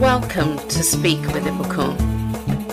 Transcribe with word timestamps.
Welcome 0.00 0.58
to 0.58 0.82
Speak 0.82 1.22
with 1.32 1.44
Ibukun. 1.46 1.96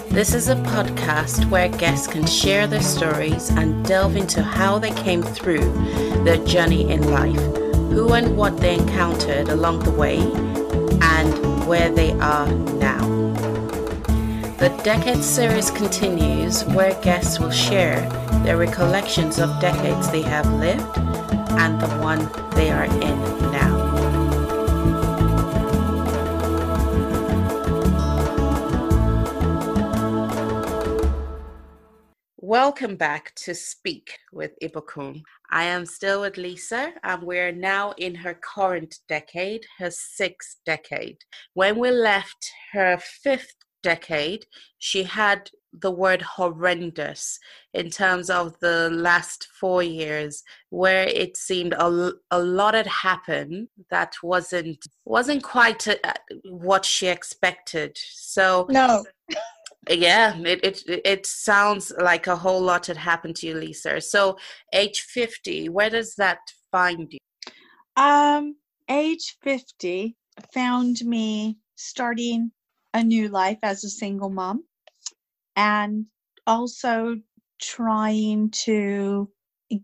This 0.10 0.34
is 0.34 0.50
a 0.50 0.56
podcast 0.56 1.50
where 1.50 1.70
guests 1.70 2.06
can 2.06 2.28
share 2.28 2.68
their 2.68 2.82
stories 2.82 3.50
and 3.50 3.86
delve 3.86 4.18
into 4.18 4.44
how 4.44 4.78
they 4.78 4.92
came 4.92 5.24
through 5.24 5.72
their 6.26 6.36
journey 6.46 6.92
in 6.92 7.12
life, 7.12 7.40
who 7.94 8.12
and 8.12 8.36
what 8.36 8.58
they 8.58 8.76
encountered 8.76 9.48
along 9.48 9.80
the 9.80 9.92
way, 9.92 10.18
and 11.02 11.66
where 11.66 11.90
they 11.90 12.12
are 12.20 12.52
now. 12.52 13.08
The 14.58 14.78
Decade 14.84 15.24
series 15.24 15.72
continues 15.72 16.66
where 16.66 16.94
guests 17.02 17.40
will 17.40 17.52
share 17.52 18.02
their 18.44 18.58
recollections 18.58 19.40
of 19.40 19.62
decades 19.62 20.12
they 20.12 20.24
have 20.24 20.52
lived 20.56 20.98
and 21.58 21.80
the 21.80 21.88
one 22.02 22.20
they 22.56 22.70
are 22.70 22.84
in 22.84 23.20
now. 23.54 23.73
Welcome 32.66 32.96
back 32.96 33.36
to 33.44 33.54
Speak 33.54 34.18
with 34.32 34.52
Ibukun. 34.64 35.22
I 35.52 35.66
am 35.66 35.86
still 35.86 36.22
with 36.22 36.38
Lisa, 36.38 36.94
and 37.04 37.22
we're 37.22 37.52
now 37.52 37.92
in 37.98 38.16
her 38.16 38.36
current 38.36 39.00
decade, 39.10 39.66
her 39.80 39.92
sixth 39.92 40.62
decade. 40.66 41.18
When 41.56 41.78
we 41.78 41.92
left 41.92 42.50
her 42.72 42.98
fifth 43.22 43.54
decade, 43.82 44.46
she 44.78 45.04
had 45.04 45.50
the 45.74 45.92
word 45.92 46.22
horrendous 46.22 47.38
in 47.74 47.90
terms 47.90 48.30
of 48.30 48.58
the 48.62 48.90
last 48.92 49.50
four 49.60 49.84
years 49.84 50.42
where 50.70 51.04
it 51.10 51.36
seemed 51.36 51.74
a, 51.74 52.14
a 52.32 52.40
lot 52.40 52.76
had 52.76 52.88
happened 52.88 53.68
that 53.90 54.14
wasn't 54.24 54.78
wasn't 55.04 55.44
quite 55.44 55.86
a, 55.88 56.08
uh, 56.08 56.14
what 56.46 56.86
she 56.86 57.08
expected 57.08 57.98
so 57.98 58.68
no 58.70 59.04
yeah 59.90 60.38
it, 60.38 60.64
it 60.64 61.02
it 61.06 61.26
sounds 61.26 61.92
like 62.00 62.28
a 62.28 62.36
whole 62.36 62.62
lot 62.62 62.86
had 62.86 62.98
happened 62.98 63.36
to 63.38 63.48
you 63.48 63.56
lisa. 63.56 64.02
So 64.02 64.38
age 64.74 65.02
50 65.02 65.70
where 65.70 65.90
does 65.90 66.16
that 66.16 66.40
find 66.72 67.12
you? 67.12 67.20
Um 68.02 68.56
age 68.90 69.38
50 69.44 70.16
found 70.54 70.98
me 71.04 71.58
starting 71.76 72.52
a 72.94 73.04
new 73.04 73.28
life 73.28 73.60
as 73.64 73.84
a 73.84 73.90
single 73.90 74.30
mom 74.30 74.64
and 75.56 76.06
also 76.48 77.18
trying 77.62 78.52
to 78.52 79.30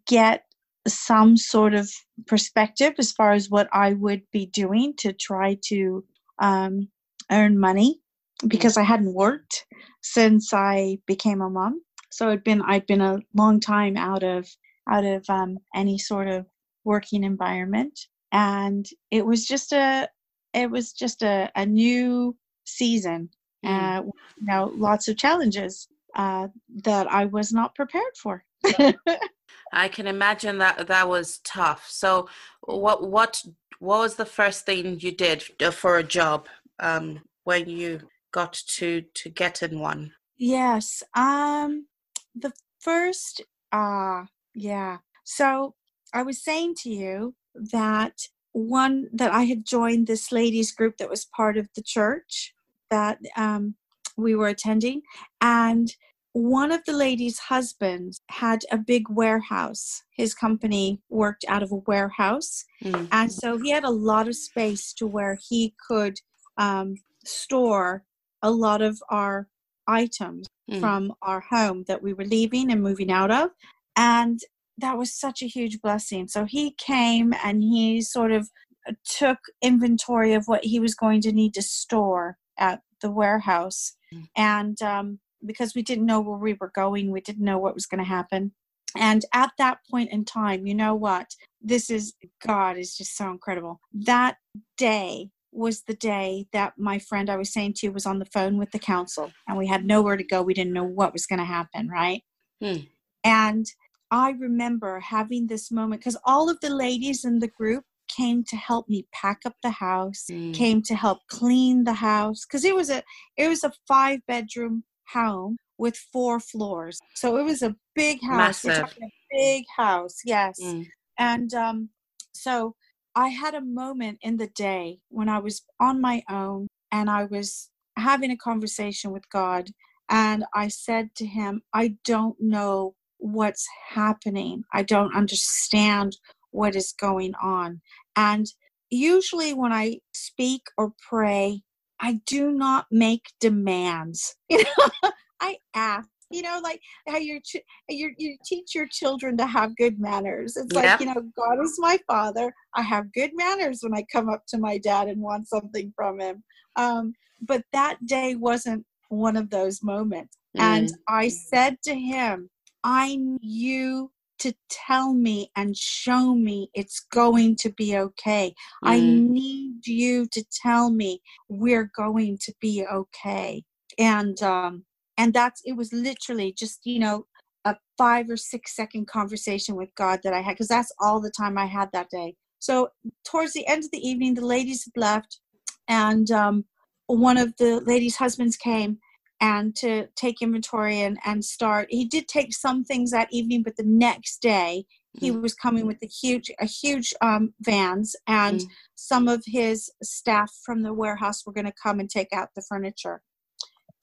get 0.07 0.43
some 0.87 1.37
sort 1.37 1.73
of 1.73 1.89
perspective 2.27 2.93
as 2.97 3.11
far 3.11 3.31
as 3.31 3.49
what 3.49 3.67
I 3.71 3.93
would 3.93 4.23
be 4.31 4.45
doing 4.45 4.93
to 4.97 5.13
try 5.13 5.57
to 5.67 6.03
um, 6.39 6.89
earn 7.31 7.59
money 7.59 7.99
because 8.47 8.77
I 8.77 8.83
hadn't 8.83 9.13
worked 9.13 9.65
since 10.01 10.53
I 10.53 10.99
became 11.05 11.41
a 11.41 11.49
mom. 11.49 11.81
So 12.11 12.29
it'd 12.29 12.43
been 12.43 12.61
I'd 12.61 12.87
been 12.87 13.01
a 13.01 13.19
long 13.35 13.59
time 13.59 13.97
out 13.97 14.23
of 14.23 14.47
out 14.89 15.05
of 15.05 15.25
um, 15.29 15.57
any 15.75 15.97
sort 15.97 16.27
of 16.27 16.45
working 16.83 17.23
environment, 17.23 17.99
and 18.31 18.87
it 19.11 19.25
was 19.25 19.45
just 19.45 19.71
a 19.71 20.09
it 20.53 20.69
was 20.69 20.93
just 20.93 21.21
a, 21.21 21.51
a 21.55 21.65
new 21.65 22.35
season. 22.65 23.29
Mm. 23.65 23.99
Uh, 23.99 24.03
you 24.37 24.47
know, 24.47 24.71
lots 24.75 25.07
of 25.07 25.17
challenges 25.17 25.87
uh, 26.15 26.47
that 26.83 27.11
I 27.11 27.25
was 27.25 27.51
not 27.51 27.75
prepared 27.75 28.15
for. 28.21 28.43
I 29.73 29.87
can 29.89 30.07
imagine 30.07 30.57
that 30.59 30.87
that 30.87 31.07
was 31.07 31.39
tough. 31.43 31.87
So, 31.89 32.29
what 32.61 33.07
what 33.07 33.43
what 33.79 33.99
was 33.99 34.15
the 34.15 34.25
first 34.25 34.65
thing 34.65 34.99
you 34.99 35.11
did 35.11 35.43
uh, 35.61 35.71
for 35.71 35.97
a 35.97 36.03
job 36.03 36.47
um, 36.79 37.21
when 37.43 37.69
you 37.69 38.01
got 38.31 38.53
to 38.53 39.03
to 39.13 39.30
get 39.30 39.61
in 39.63 39.80
one? 39.80 40.13
Yes. 40.38 41.03
Um 41.16 41.88
the 42.36 42.52
first 42.80 43.41
uh 43.71 44.25
yeah. 44.53 44.97
So 45.23 45.76
I 46.14 46.23
was 46.23 46.43
saying 46.43 46.76
to 46.83 46.89
you 46.89 47.36
that 47.53 48.27
one 48.52 49.09
that 49.14 49.31
I 49.31 49.43
had 49.43 49.65
joined 49.65 50.08
this 50.08 50.31
ladies 50.31 50.71
group 50.71 50.98
that 50.98 51.09
was 51.09 51.26
part 51.26 51.58
of 51.58 51.70
the 51.76 51.83
church 51.83 52.53
that 52.89 53.20
um 53.36 53.76
we 54.17 54.36
were 54.36 54.48
attending 54.48 55.02
and 55.39 55.95
one 56.33 56.71
of 56.71 56.83
the 56.86 56.93
ladies' 56.93 57.39
husbands 57.39 58.21
had 58.30 58.61
a 58.71 58.77
big 58.77 59.09
warehouse. 59.09 60.03
His 60.11 60.36
company 60.36 61.02
worked 61.09 61.43
out 61.48 61.64
of 61.64 61.71
a 61.71 61.82
warehouse. 61.87 62.65
Mm-hmm. 62.83 63.05
And 63.11 63.32
so 63.32 63.58
he 63.58 63.71
had 63.71 63.83
a 63.83 63.89
lot 63.89 64.27
of 64.27 64.36
space 64.36 64.93
to 64.93 65.08
where 65.08 65.39
he 65.49 65.73
could 65.87 66.20
um, 66.58 66.95
store 67.26 68.03
a 68.42 68.52
lot 68.52 68.82
of 68.82 69.02
our 69.10 69.48
items 69.88 70.48
mm. 70.70 70.80
from 70.80 71.14
our 71.22 71.42
home 71.42 71.83
that 71.88 72.02
we 72.02 72.14
were 72.14 72.26
leaving 72.26 72.72
and 72.72 72.82
moving 72.82 73.11
out 73.11 73.32
of. 73.32 73.50
And 73.95 74.39
that 74.77 74.98
was 74.98 75.14
such 75.14 75.42
a 75.42 75.48
huge 75.48 75.82
blessing. 75.82 76.27
So 76.27 76.45
he 76.45 76.72
came 76.77 77.33
and 77.44 77.61
he 77.61 78.02
sort 78.02 78.32
of 78.32 78.50
uh, 78.88 78.94
took 79.04 79.39
inventory 79.61 80.33
of 80.33 80.45
what 80.48 80.64
he 80.64 80.80
was 80.80 80.95
going 80.95 81.22
to 81.22 81.32
need 81.32 81.54
to 81.55 81.61
store 81.61 82.38
at 82.58 82.82
the 83.02 83.11
warehouse. 83.11 83.94
Mm. 84.14 84.27
And 84.38 84.82
um, 84.82 85.20
because 85.45 85.76
we 85.76 85.82
didn't 85.82 86.06
know 86.06 86.21
where 86.21 86.38
we 86.38 86.56
were 86.60 86.71
going, 86.73 87.11
we 87.11 87.21
didn't 87.21 87.44
know 87.44 87.58
what 87.58 87.73
was 87.73 87.86
going 87.86 88.00
to 88.00 88.10
happen. 88.10 88.54
And 88.95 89.23
at 89.33 89.52
that 89.58 89.80
point 89.89 90.11
in 90.11 90.26
time, 90.26 90.66
you 90.66 90.73
know 90.73 90.95
what? 90.95 91.27
This 91.61 91.89
is 91.89 92.14
God 92.45 92.77
is 92.77 92.98
just 92.98 93.16
so 93.16 93.30
incredible. 93.30 93.80
That 93.94 94.38
day, 94.77 95.30
was 95.52 95.83
the 95.83 95.95
day 95.95 96.48
that 96.54 96.73
my 96.77 96.99
friend 96.99 97.30
I 97.30 97.37
was 97.37 97.52
saying 97.52 97.73
to 97.77 97.87
you 97.87 97.92
was 97.92 98.05
on 98.05 98.20
the 98.20 98.26
phone 98.26 98.58
with 98.58 98.71
the 98.71 98.80
council 98.80 99.32
and 99.48 99.58
we 99.58 99.67
had 99.67 99.86
nowhere 99.86 100.17
to 100.17 100.23
go. 100.23 100.42
We 100.42 100.54
didn't 100.54 100.73
know 100.73 100.83
what 100.83 101.14
was 101.14 101.26
going 101.26 101.39
to 101.39 101.45
happen, 101.45 101.89
right? 101.89 102.21
Hmm. 102.61 102.77
And 103.23 103.65
I 104.11 104.32
remember 104.32 104.99
having 104.99 105.48
this 105.48 105.71
moment 105.71 106.02
because 106.02 106.17
all 106.23 106.49
of 106.49 106.59
the 106.61 106.70
ladies 106.70 107.26
in 107.26 107.39
the 107.39 107.48
group 107.48 107.83
came 108.08 108.43
to 108.43 108.55
help 108.55 108.89
me 108.89 109.08
pack 109.11 109.42
up 109.45 109.54
the 109.61 109.70
house, 109.70 110.26
hmm. 110.30 110.52
came 110.52 110.82
to 110.83 110.95
help 110.95 111.20
clean 111.27 111.83
the 111.83 111.93
house 111.93 112.45
because 112.45 112.65
it 112.65 112.76
was 112.76 112.89
a 112.89 113.04
it 113.38 113.48
was 113.48 113.64
a 113.64 113.71
five 113.88 114.20
bedroom 114.27 114.83
home 115.14 115.58
with 115.77 115.95
four 116.11 116.39
floors. 116.39 116.99
So 117.15 117.38
it 117.38 117.43
was 117.43 117.61
a 117.61 117.76
big 117.95 118.21
house. 118.23 118.65
Massive. 118.65 118.95
a 119.02 119.09
big 119.32 119.65
house, 119.76 120.17
yes. 120.26 120.58
Hmm. 120.61 120.83
And 121.17 121.54
um 121.54 121.89
so 122.33 122.76
I 123.19 123.27
had 123.27 123.53
a 123.53 123.59
moment 123.59 124.19
in 124.21 124.37
the 124.37 124.47
day 124.47 124.99
when 125.09 125.27
I 125.27 125.39
was 125.39 125.65
on 125.77 125.99
my 125.99 126.23
own 126.30 126.67
and 126.89 127.09
I 127.09 127.25
was 127.25 127.69
having 127.97 128.31
a 128.31 128.38
conversation 128.38 129.12
with 129.12 129.30
God. 129.30 129.71
And 130.07 130.45
I 130.56 130.69
said 130.69 131.13
to 131.15 131.25
him, 131.25 131.62
I 131.74 131.97
don't 132.06 132.38
know 132.39 132.95
what's 133.18 133.68
happening. 133.89 134.63
I 134.71 134.83
don't 134.83 135.13
understand 135.13 136.15
what 136.51 136.77
is 136.77 136.94
going 136.97 137.33
on. 137.44 137.81
And 138.15 138.47
usually, 138.89 139.53
when 139.53 139.74
I 139.74 140.00
speak 140.13 140.62
or 140.77 140.94
pray, 141.09 141.63
I 142.00 142.21
do 142.25 142.51
not 142.51 142.85
make 142.89 143.33
demands. 143.41 144.38
You 144.50 144.63
know, 144.63 145.12
I 145.41 145.57
ask 145.74 146.07
you 146.29 146.41
know 146.41 146.59
like 146.63 146.81
how 147.07 147.17
you 147.17 147.39
you 147.88 148.13
you 148.17 148.38
teach 148.45 148.75
your 148.75 148.88
children 148.91 149.38
to 149.38 149.45
have 149.45 149.75
good 149.75 150.00
manners 150.00 150.56
it's 150.56 150.73
yep. 150.73 150.83
like 150.83 151.00
you 151.00 151.06
know 151.06 151.21
god 151.35 151.62
is 151.62 151.75
my 151.79 151.97
father 152.07 152.53
i 152.75 152.81
have 152.81 153.12
good 153.13 153.31
manners 153.33 153.79
when 153.81 153.94
i 153.94 154.06
come 154.12 154.29
up 154.29 154.44
to 154.47 154.57
my 154.57 154.77
dad 154.77 155.07
and 155.07 155.21
want 155.21 155.47
something 155.47 155.91
from 155.95 156.19
him 156.19 156.44
um, 156.75 157.13
but 157.41 157.63
that 157.73 157.97
day 158.06 158.35
wasn't 158.35 158.85
one 159.09 159.35
of 159.35 159.50
those 159.50 159.83
moments 159.83 160.38
mm. 160.57 160.62
and 160.62 160.94
i 161.07 161.27
said 161.27 161.77
to 161.83 161.95
him 161.95 162.50
i 162.83 163.15
need 163.15 163.39
you 163.41 164.11
to 164.39 164.53
tell 164.69 165.13
me 165.13 165.51
and 165.56 165.75
show 165.75 166.33
me 166.33 166.69
it's 166.73 167.01
going 167.11 167.56
to 167.57 167.69
be 167.73 167.97
okay. 167.97 168.53
Mm. 168.83 168.89
I 168.89 169.00
need 169.00 169.85
you 169.85 170.25
to 170.27 170.44
tell 170.63 170.89
me 170.89 171.21
we're 171.50 171.91
going 171.95 172.38
to 172.44 172.53
be 172.59 172.85
okay. 172.85 173.63
And 173.97 174.41
um, 174.41 174.85
and 175.19 175.33
that's 175.33 175.62
it 175.66 175.74
was 175.74 175.94
literally 175.94 176.51
just 176.51 176.80
you 176.86 176.98
know 176.98 177.25
a 177.66 177.75
five 177.98 178.30
or 178.30 178.38
six 178.38 178.75
second 178.75 179.06
conversation 179.06 179.75
with 179.75 179.94
god 179.95 180.19
that 180.24 180.33
i 180.33 180.42
had 180.42 180.54
because 180.54 180.69
that's 180.69 180.92
all 181.00 181.21
the 181.21 181.31
time 181.38 181.57
i 181.57 181.66
had 181.66 181.89
that 181.92 182.10
day 182.10 182.33
so 182.57 182.89
towards 183.24 183.54
the 183.54 183.68
end 183.68 183.83
of 183.83 183.92
the 183.92 184.07
evening 184.07 184.33
the 184.33 184.45
ladies 184.45 184.86
had 184.86 185.00
left 185.00 185.39
and 185.88 186.31
um, 186.31 186.66
one 187.07 187.38
of 187.38 187.54
the 187.57 187.81
ladies 187.81 188.16
husbands 188.16 188.56
came 188.56 188.98
and 189.42 189.75
to 189.75 190.06
take 190.16 190.42
inventory 190.42 191.01
and, 191.01 191.18
and 191.25 191.44
start 191.44 191.88
he 191.89 192.06
did 192.06 192.27
take 192.27 192.54
some 192.54 192.83
things 192.83 193.12
that 193.12 193.31
evening 193.31 193.62
but 193.62 193.75
the 193.77 193.86
next 193.86 194.42
day 194.42 194.86
he 195.19 195.31
mm. 195.31 195.42
was 195.42 195.54
coming 195.54 195.86
with 195.86 195.98
a 196.04 196.07
huge 196.07 196.50
a 196.60 196.66
huge 196.66 197.13
um, 197.21 197.54
vans 197.62 198.16
and 198.27 198.62
mm. 198.62 198.68
some 198.95 199.27
of 199.27 199.44
his 199.45 199.92
staff 200.01 200.51
from 200.63 200.81
the 200.81 200.94
warehouse 200.94 201.45
were 201.45 201.54
going 201.54 201.66
to 201.66 201.74
come 201.83 202.00
and 202.00 202.10
take 202.10 202.31
out 202.31 202.50
the 202.56 202.63
furniture 202.69 203.21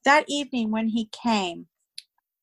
that 0.06 0.24
evening 0.26 0.70
when 0.70 0.88
he 0.88 1.10
came, 1.12 1.66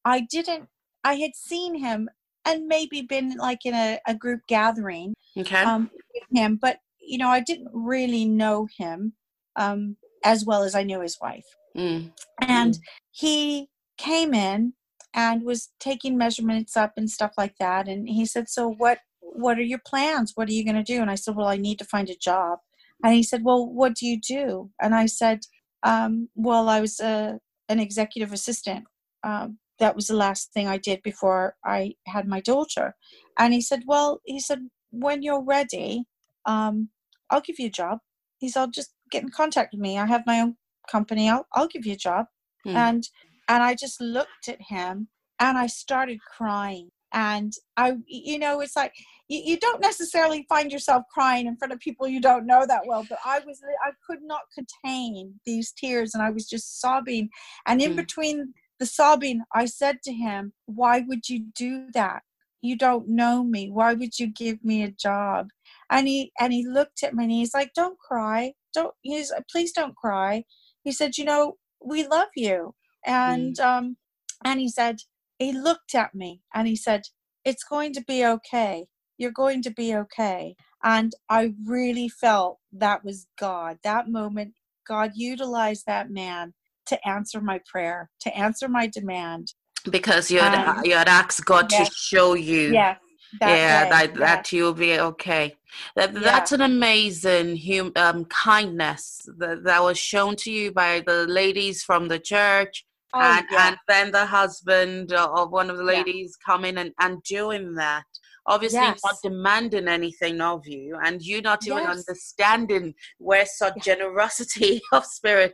I 0.06 0.28
didn't, 0.30 0.68
I 1.04 1.16
had 1.16 1.32
seen 1.36 1.80
him 1.80 2.08
and 2.46 2.68
maybe 2.68 3.02
been 3.02 3.36
like 3.38 3.66
in 3.66 3.74
a, 3.74 4.00
a 4.06 4.14
group 4.14 4.42
gathering 4.48 5.16
okay. 5.36 5.64
um, 5.64 5.90
with 6.14 6.24
him, 6.32 6.60
but 6.62 6.78
you 7.02 7.18
know, 7.18 7.30
I 7.30 7.40
didn't 7.40 7.70
really 7.74 8.26
know 8.26 8.68
him. 8.78 9.14
Um, 9.56 9.98
as 10.24 10.46
well 10.46 10.64
as 10.64 10.76
I 10.76 10.84
knew 10.84 11.02
his 11.02 11.18
wife. 11.22 11.46
Mm. 11.76 12.12
And 12.42 12.74
mm. 12.74 12.80
he 13.12 13.70
came 13.98 14.34
in 14.34 14.74
and 15.14 15.44
was 15.44 15.70
taking 15.80 16.18
measurements 16.18 16.76
up 16.76 16.94
and 16.98 17.10
stuff 17.10 17.34
like 17.38 17.56
that. 17.60 17.88
And 17.88 18.08
he 18.08 18.26
said, 18.26 18.50
"So 18.50 18.70
what? 18.70 19.00
What 19.20 19.58
are 19.58 19.64
your 19.64 19.82
plans? 19.86 20.34
What 20.36 20.48
are 20.50 20.54
you 20.54 20.64
going 20.64 20.76
to 20.76 20.84
do?" 20.84 21.02
And 21.02 21.12
I 21.12 21.16
said, 21.16 21.36
"Well, 21.36 21.48
I 21.48 21.58
need 21.58 21.80
to 21.80 21.86
find 21.86 22.10
a 22.10 22.16
job." 22.16 22.60
And 23.04 23.14
he 23.14 23.24
said, 23.24 23.44
"Well, 23.44 23.68
what 23.68 23.96
do 23.96 24.06
you 24.08 24.20
do?" 24.20 24.72
And 24.82 24.96
I 24.96 25.06
said, 25.08 25.42
um, 25.84 26.30
"Well, 26.36 26.70
I 26.70 26.82
was 26.82 27.00
a, 27.00 27.40
an 27.74 27.80
executive 27.80 28.32
assistant. 28.32 28.86
Um, 29.24 29.60
that 29.80 29.96
was 29.96 30.08
the 30.08 30.16
last 30.16 30.54
thing 30.54 30.68
I 30.68 30.78
did 30.78 31.02
before 31.04 31.56
I 31.66 31.96
had 32.08 32.28
my 32.28 32.42
daughter." 32.42 32.96
And 33.38 33.54
he 33.54 33.62
said, 33.62 33.84
"Well, 33.86 34.22
he 34.26 34.40
said 34.40 34.60
when 34.92 35.24
you're 35.24 35.44
ready, 35.44 36.06
um, 36.46 36.90
I'll 37.30 37.42
give 37.42 37.60
you 37.60 37.68
a 37.68 37.78
job." 37.82 38.00
He 38.38 38.50
said, 38.50 38.62
"I'll 38.62 38.78
just 38.82 38.94
get 39.12 39.24
in 39.24 39.30
contact 39.30 39.74
with 39.74 39.82
me. 39.82 39.98
I 39.98 40.06
have 40.06 40.26
my 40.26 40.40
own 40.42 40.58
company. 40.96 41.30
I'll 41.30 41.48
I'll 41.54 41.68
give 41.76 41.86
you 41.86 41.94
a 41.94 42.06
job." 42.10 42.28
Hmm. 42.64 42.78
And 42.78 43.04
and 43.48 43.62
I 43.64 43.76
just 43.76 44.00
looked 44.00 44.48
at 44.48 44.62
him 44.74 45.10
and 45.40 45.58
I 45.58 45.68
started 45.68 46.20
crying 46.38 46.92
and 47.14 47.54
i 47.78 47.94
you 48.08 48.40
know 48.40 48.60
it's 48.60 48.76
like 48.76 48.94
you, 49.30 49.42
you, 49.46 49.58
don't 49.58 49.80
necessarily 49.80 50.46
find 50.50 50.72
yourself 50.72 51.04
crying 51.14 51.48
in 51.48 51.56
front 51.56 51.72
of 51.72 51.80
people 51.80 52.08
you 52.08 52.20
don't 52.20 52.46
know 52.46 52.66
that 52.68 52.82
well 52.86 53.06
but 53.08 53.20
i 53.26 53.40
was 53.46 53.62
i 53.86 53.92
could 54.06 54.22
not 54.22 54.42
contain 54.54 55.34
these 55.46 55.72
tears 55.72 56.14
and 56.14 56.22
i 56.22 56.30
was 56.30 56.48
just 56.48 56.82
sobbing. 56.82 57.30
And 57.66 57.82
in 57.82 57.94
mm. 57.94 57.98
between 57.98 58.54
the 58.80 58.86
sobbing 58.86 59.42
i 59.54 59.66
said 59.66 60.02
to 60.04 60.12
him 60.12 60.54
why 60.66 61.04
would 61.08 61.30
you 61.30 61.46
do 61.56 61.88
that? 61.94 62.24
You 62.62 62.78
don't 62.78 63.10
know 63.10 63.44
me. 63.44 63.70
Why 63.70 63.94
would 63.94 64.18
you 64.18 64.28
give 64.28 64.64
me 64.64 64.84
a 64.84 64.92
job? 64.92 65.50
And 65.90 66.08
he 66.08 66.32
and 66.40 66.54
he 66.54 66.66
looked 66.66 67.04
at 67.04 67.14
me 67.14 67.26
and 67.26 67.32
he's 67.32 67.54
like 67.54 67.74
don't 67.74 68.00
cry. 68.00 68.54
Don't 68.74 68.94
he's 69.02 69.34
please 69.52 69.74
don't 69.74 69.96
cry. 69.96 70.46
He 70.84 70.92
said 70.94 71.18
you 71.18 71.26
know 71.26 71.58
we 71.84 72.08
love 72.08 72.30
you. 72.36 72.74
And 73.06 73.58
mm. 73.58 73.66
um 73.66 73.98
and 74.46 74.60
he 74.60 74.70
said 74.70 74.98
he 75.40 75.52
looked 75.52 75.96
at 75.96 76.14
me 76.14 76.42
and 76.54 76.68
he 76.68 76.76
said, 76.76 77.02
It's 77.46 77.64
going 77.64 77.94
to 77.94 78.04
be 78.08 78.26
okay. 78.26 78.86
You're 79.18 79.32
going 79.32 79.62
to 79.64 79.72
be 79.72 79.96
okay. 79.96 80.56
And 80.84 81.14
I 81.30 81.54
really 81.66 82.10
felt 82.10 82.60
that 82.74 83.04
was 83.06 83.28
God. 83.40 83.78
That 83.84 84.10
moment, 84.10 84.54
God 84.88 85.12
utilized 85.16 85.86
that 85.86 86.10
man 86.10 86.54
to 86.88 87.08
answer 87.08 87.40
my 87.40 87.62
prayer, 87.66 88.10
to 88.22 88.36
answer 88.36 88.68
my 88.68 88.88
demand. 88.88 89.54
Because 89.90 90.30
you 90.30 90.40
had, 90.40 90.82
you 90.84 90.94
had 90.94 91.08
asked 91.08 91.46
God 91.46 91.72
yes, 91.72 91.90
to 91.90 91.96
show 91.96 92.34
you. 92.34 92.74
Yes. 92.74 93.00
That 93.40 93.50
yeah, 93.50 93.90
that, 93.90 94.14
that 94.16 94.52
you'll 94.52 94.74
be 94.74 95.00
okay. 95.00 95.56
That, 95.96 96.14
yeah. 96.14 96.20
That's 96.20 96.52
an 96.52 96.62
amazing 96.62 97.58
hum, 97.58 97.92
um, 97.96 98.26
kindness 98.26 99.28
that, 99.40 99.64
that 99.64 99.82
was 99.82 99.98
shown 99.98 100.36
to 100.38 100.52
you 100.52 100.72
by 100.72 101.02
the 101.06 101.26
ladies 101.26 101.84
from 101.84 102.10
the 102.10 102.20
church 102.20 102.86
Oh, 103.16 103.22
and 103.22 103.46
yeah. 103.52 103.68
and 103.68 103.78
then 103.88 104.12
the 104.12 104.26
husband 104.26 105.14
of 105.14 105.52
one 105.52 105.70
of 105.70 105.78
the 105.78 105.84
ladies 105.84 106.36
yeah. 106.40 106.52
coming 106.52 106.78
and, 106.78 106.92
and 107.00 107.22
doing 107.24 107.76
that 107.76 108.06
obviously 108.46 108.80
yes. 108.80 109.00
not 109.04 109.16
demanding 109.24 109.88
anything 109.88 110.42
of 110.42 110.68
you 110.68 110.98
and 111.04 111.22
you 111.22 111.42
not 111.42 111.66
even 111.66 111.80
yes. 111.80 111.90
understanding 111.90 112.94
where 113.18 113.46
such 113.46 113.74
generosity 113.84 114.82
of 114.92 115.06
spirit 115.06 115.54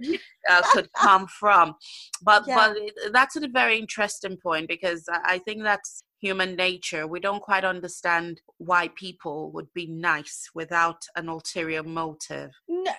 uh, 0.50 0.62
could 0.74 0.90
come 0.94 1.28
from 1.28 1.76
but 2.24 2.44
yeah. 2.48 2.74
but 2.74 3.12
that's 3.14 3.36
a 3.36 3.48
very 3.48 3.78
interesting 3.78 4.38
point 4.38 4.68
because 4.68 5.06
i 5.26 5.38
think 5.40 5.64
that's 5.64 6.04
human 6.20 6.56
nature 6.56 7.08
we 7.08 7.20
don't 7.20 7.42
quite 7.42 7.64
understand 7.64 8.42
why 8.58 8.90
people 8.96 9.52
would 9.52 9.72
be 9.74 9.88
nice 9.88 10.50
without 10.54 11.02
an 11.16 11.30
ulterior 11.30 11.84
motive 11.84 12.52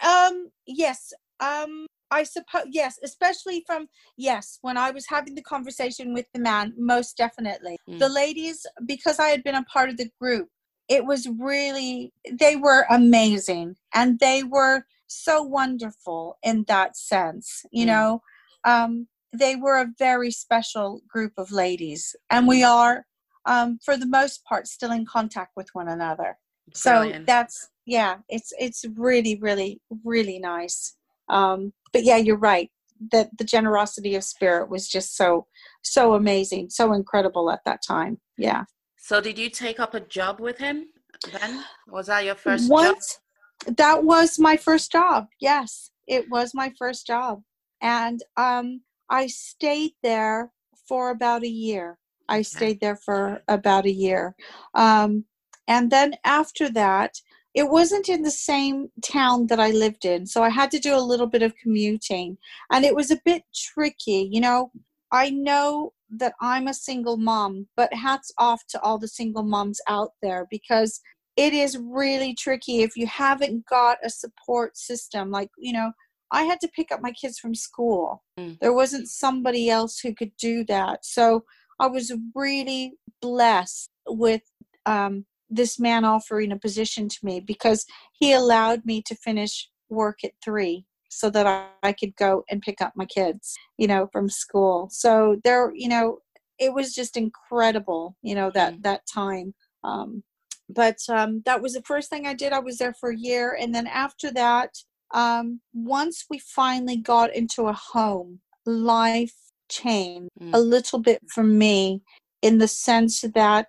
um 0.03 0.51
yes 0.67 1.13
um 1.41 1.87
I 2.11 2.25
suppose 2.25 2.65
yes, 2.71 2.99
especially 3.05 3.63
from 3.67 3.89
yes, 4.17 4.59
when 4.63 4.77
I 4.77 4.91
was 4.91 5.07
having 5.09 5.35
the 5.35 5.43
conversation 5.43 6.13
with 6.13 6.27
the 6.35 6.41
man, 6.41 6.75
most 6.77 7.17
definitely. 7.17 7.77
Mm. 7.89 7.99
The 7.99 8.09
ladies, 8.09 8.67
because 8.87 9.19
I 9.19 9.29
had 9.29 9.45
been 9.45 9.55
a 9.55 9.65
part 9.65 9.91
of 9.91 9.97
the 9.97 10.11
group, 10.21 10.49
it 10.89 11.05
was 11.05 11.29
really 11.39 12.13
they 12.33 12.57
were 12.57 12.85
amazing 12.91 13.77
and 13.95 14.19
they 14.19 14.43
were 14.43 14.85
so 15.07 15.43
wonderful 15.43 16.37
in 16.43 16.65
that 16.69 16.97
sense. 16.97 17.65
You 17.71 17.85
mm. 17.85 17.89
know, 17.89 18.23
um, 18.65 19.07
they 19.33 19.57
were 19.57 19.79
a 19.79 19.93
very 19.99 20.31
special 20.31 21.03
group 21.09 21.33
of 21.39 21.53
ladies, 21.53 22.17
and 22.31 22.49
we 22.49 22.63
mm. 22.63 22.69
are, 22.69 23.07
um, 23.47 23.79
for 23.85 23.97
the 23.97 24.07
most 24.07 24.45
part, 24.45 24.67
still 24.67 24.91
in 24.91 25.07
contact 25.07 25.53
with 25.57 25.69
one 25.73 25.89
another. 25.89 26.37
Brilliant. 26.83 27.23
So 27.23 27.33
that's 27.33 27.69
yeah, 27.87 28.19
it's 28.29 28.53
it's 28.59 28.85
really 28.97 29.39
really 29.41 29.81
really 30.05 30.39
nice. 30.39 30.97
Um, 31.31 31.73
but 31.93 32.05
yeah, 32.05 32.17
you're 32.17 32.37
right. 32.37 32.71
That 33.13 33.31
the 33.39 33.45
generosity 33.45 34.15
of 34.15 34.25
spirit 34.25 34.69
was 34.69 34.89
just 34.89 35.17
so 35.17 35.47
so 35.83 36.15
amazing, 36.15 36.71
so 36.71 36.93
incredible 36.93 37.51
at 37.51 37.61
that 37.65 37.81
time. 37.87 38.21
Yeah. 38.37 38.65
So 38.99 39.21
did 39.21 39.39
you 39.39 39.49
take 39.49 39.81
up 39.81 39.95
a 39.95 40.01
job 40.01 40.41
with 40.41 40.59
him 40.59 40.87
then? 41.33 41.65
Was 41.89 42.07
that 42.07 42.25
your 42.25 42.35
first 42.35 42.71
Once, 42.71 43.19
job? 43.67 43.77
That 43.77 44.05
was 44.05 44.39
my 44.39 44.57
first 44.57 44.93
job. 44.93 45.27
Yes, 45.41 45.91
it 46.07 46.29
was 46.29 46.53
my 46.55 46.73
first 46.79 47.07
job. 47.07 47.43
And 47.81 48.23
um 48.37 48.83
I 49.09 49.27
stayed 49.27 49.95
there 50.03 50.53
for 50.87 51.11
about 51.11 51.43
a 51.43 51.49
year. 51.49 51.99
I 52.29 52.43
stayed 52.43 52.81
there 52.81 52.97
for 52.97 53.43
about 53.49 53.87
a 53.87 53.91
year. 53.91 54.37
Um, 54.75 55.25
and 55.67 55.91
then 55.91 56.15
after 56.25 56.71
that, 56.71 57.15
it 57.55 57.69
wasn't 57.69 58.09
in 58.09 58.23
the 58.23 58.31
same 58.31 58.89
town 59.03 59.47
that 59.49 59.61
I 59.61 59.71
lived 59.71 60.05
in, 60.05 60.27
so 60.27 60.43
I 60.43 60.51
had 60.51 60.71
to 60.73 60.79
do 60.79 60.95
a 60.95 61.01
little 61.01 61.27
bit 61.27 61.43
of 61.43 61.57
commuting, 61.57 62.39
and 62.71 62.85
it 62.85 62.95
was 62.95 63.11
a 63.11 63.21
bit 63.25 63.43
tricky. 63.55 64.29
You 64.31 64.41
know, 64.41 64.71
I 65.13 65.31
know 65.31 65.93
that 66.11 66.35
I'm 66.41 66.69
a 66.69 66.75
single 66.75 67.17
mom, 67.17 67.69
but 67.77 67.93
hats 67.95 68.33
off 68.39 68.63
to 68.69 68.81
all 68.81 68.99
the 68.99 69.09
single 69.09 69.43
moms 69.43 69.81
out 69.89 70.11
there 70.23 70.47
because 70.51 71.01
it 71.37 71.53
is 71.53 71.79
really 71.79 72.35
tricky 72.35 72.83
if 72.83 72.97
you 72.97 73.07
haven't 73.07 73.65
got 73.67 73.99
a 74.05 74.11
support 74.11 74.77
system. 74.77 75.31
Like, 75.31 75.51
you 75.57 75.73
know, 75.73 75.93
I 76.33 76.43
had 76.43 76.61
to 76.61 76.69
pick 76.69 76.93
up 76.93 77.01
my 77.01 77.13
kids 77.13 77.39
from 77.39 77.55
school. 77.55 78.23
Mm. 78.39 78.59
There 78.61 78.73
wasn't 78.73 79.09
somebody 79.09 79.71
else 79.71 79.99
who 79.99 80.15
could 80.15 80.33
do 80.37 80.65
that. 80.67 81.05
So 81.05 81.45
I 81.79 81.87
was 81.87 82.13
really 82.35 82.95
blessed 83.23 83.91
with 84.09 84.43
um, 84.87 85.27
this 85.51 85.79
man 85.79 86.05
offering 86.05 86.53
a 86.53 86.59
position 86.59 87.09
to 87.09 87.19
me 87.23 87.41
because 87.41 87.85
he 88.13 88.33
allowed 88.33 88.85
me 88.85 89.03
to 89.03 89.15
finish 89.17 89.69
work 89.89 90.19
at 90.25 90.33
three 90.43 90.85
so 91.11 91.29
that 91.31 91.47
I, 91.47 91.67
I 91.83 91.93
could 91.93 92.15
go 92.17 92.45
and 92.49 92.63
pick 92.63 92.81
up 92.81 92.93
my 92.95 93.05
kids, 93.05 93.55
you 93.77 93.89
know, 93.89 94.09
from 94.13 94.31
school. 94.31 94.89
So 94.91 95.41
there, 95.45 95.73
you 95.75 95.89
know, 95.89 96.19
it 96.59 96.73
was 96.73 96.95
just 96.95 97.17
incredible, 97.17 98.17
you 98.23 98.35
know, 98.35 98.51
that 98.55 98.75
mm-hmm. 98.75 98.83
that 98.83 99.03
time. 99.13 99.55
Um, 99.83 100.23
but 100.69 100.99
um, 101.09 101.43
that 101.47 101.61
was 101.61 101.73
the 101.73 101.83
first 101.83 102.11
thing 102.11 102.27
I 102.27 102.35
did. 102.35 102.53
I 102.53 102.61
was 102.61 102.79
there 102.79 102.95
for 102.95 103.11
a 103.11 103.19
year, 103.19 103.57
and 103.61 103.75
then 103.75 103.89
after 103.89 104.31
that, 104.33 104.71
um, 105.13 105.61
once 105.75 106.27
we 106.31 106.39
finally 106.39 106.97
got 106.97 107.35
into 107.35 107.67
a 107.67 107.73
home, 107.73 108.41
life 108.67 109.35
changed 109.69 110.31
mm. 110.41 110.55
a 110.55 110.59
little 110.59 111.01
bit 111.01 111.21
for 111.33 111.43
me 111.43 112.03
in 112.43 112.59
the 112.59 112.69
sense 112.69 113.23
that 113.23 113.67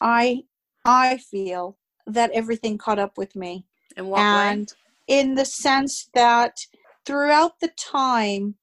I 0.00 0.42
I 0.88 1.18
feel 1.18 1.76
that 2.06 2.30
everything 2.32 2.78
caught 2.78 2.98
up 2.98 3.18
with 3.18 3.36
me. 3.36 3.66
In 3.96 4.06
what 4.06 4.20
and 4.20 4.72
way? 5.08 5.18
in 5.18 5.34
the 5.34 5.44
sense 5.44 6.08
that 6.14 6.60
throughout 7.04 7.60
the 7.60 7.70
time 7.76 8.54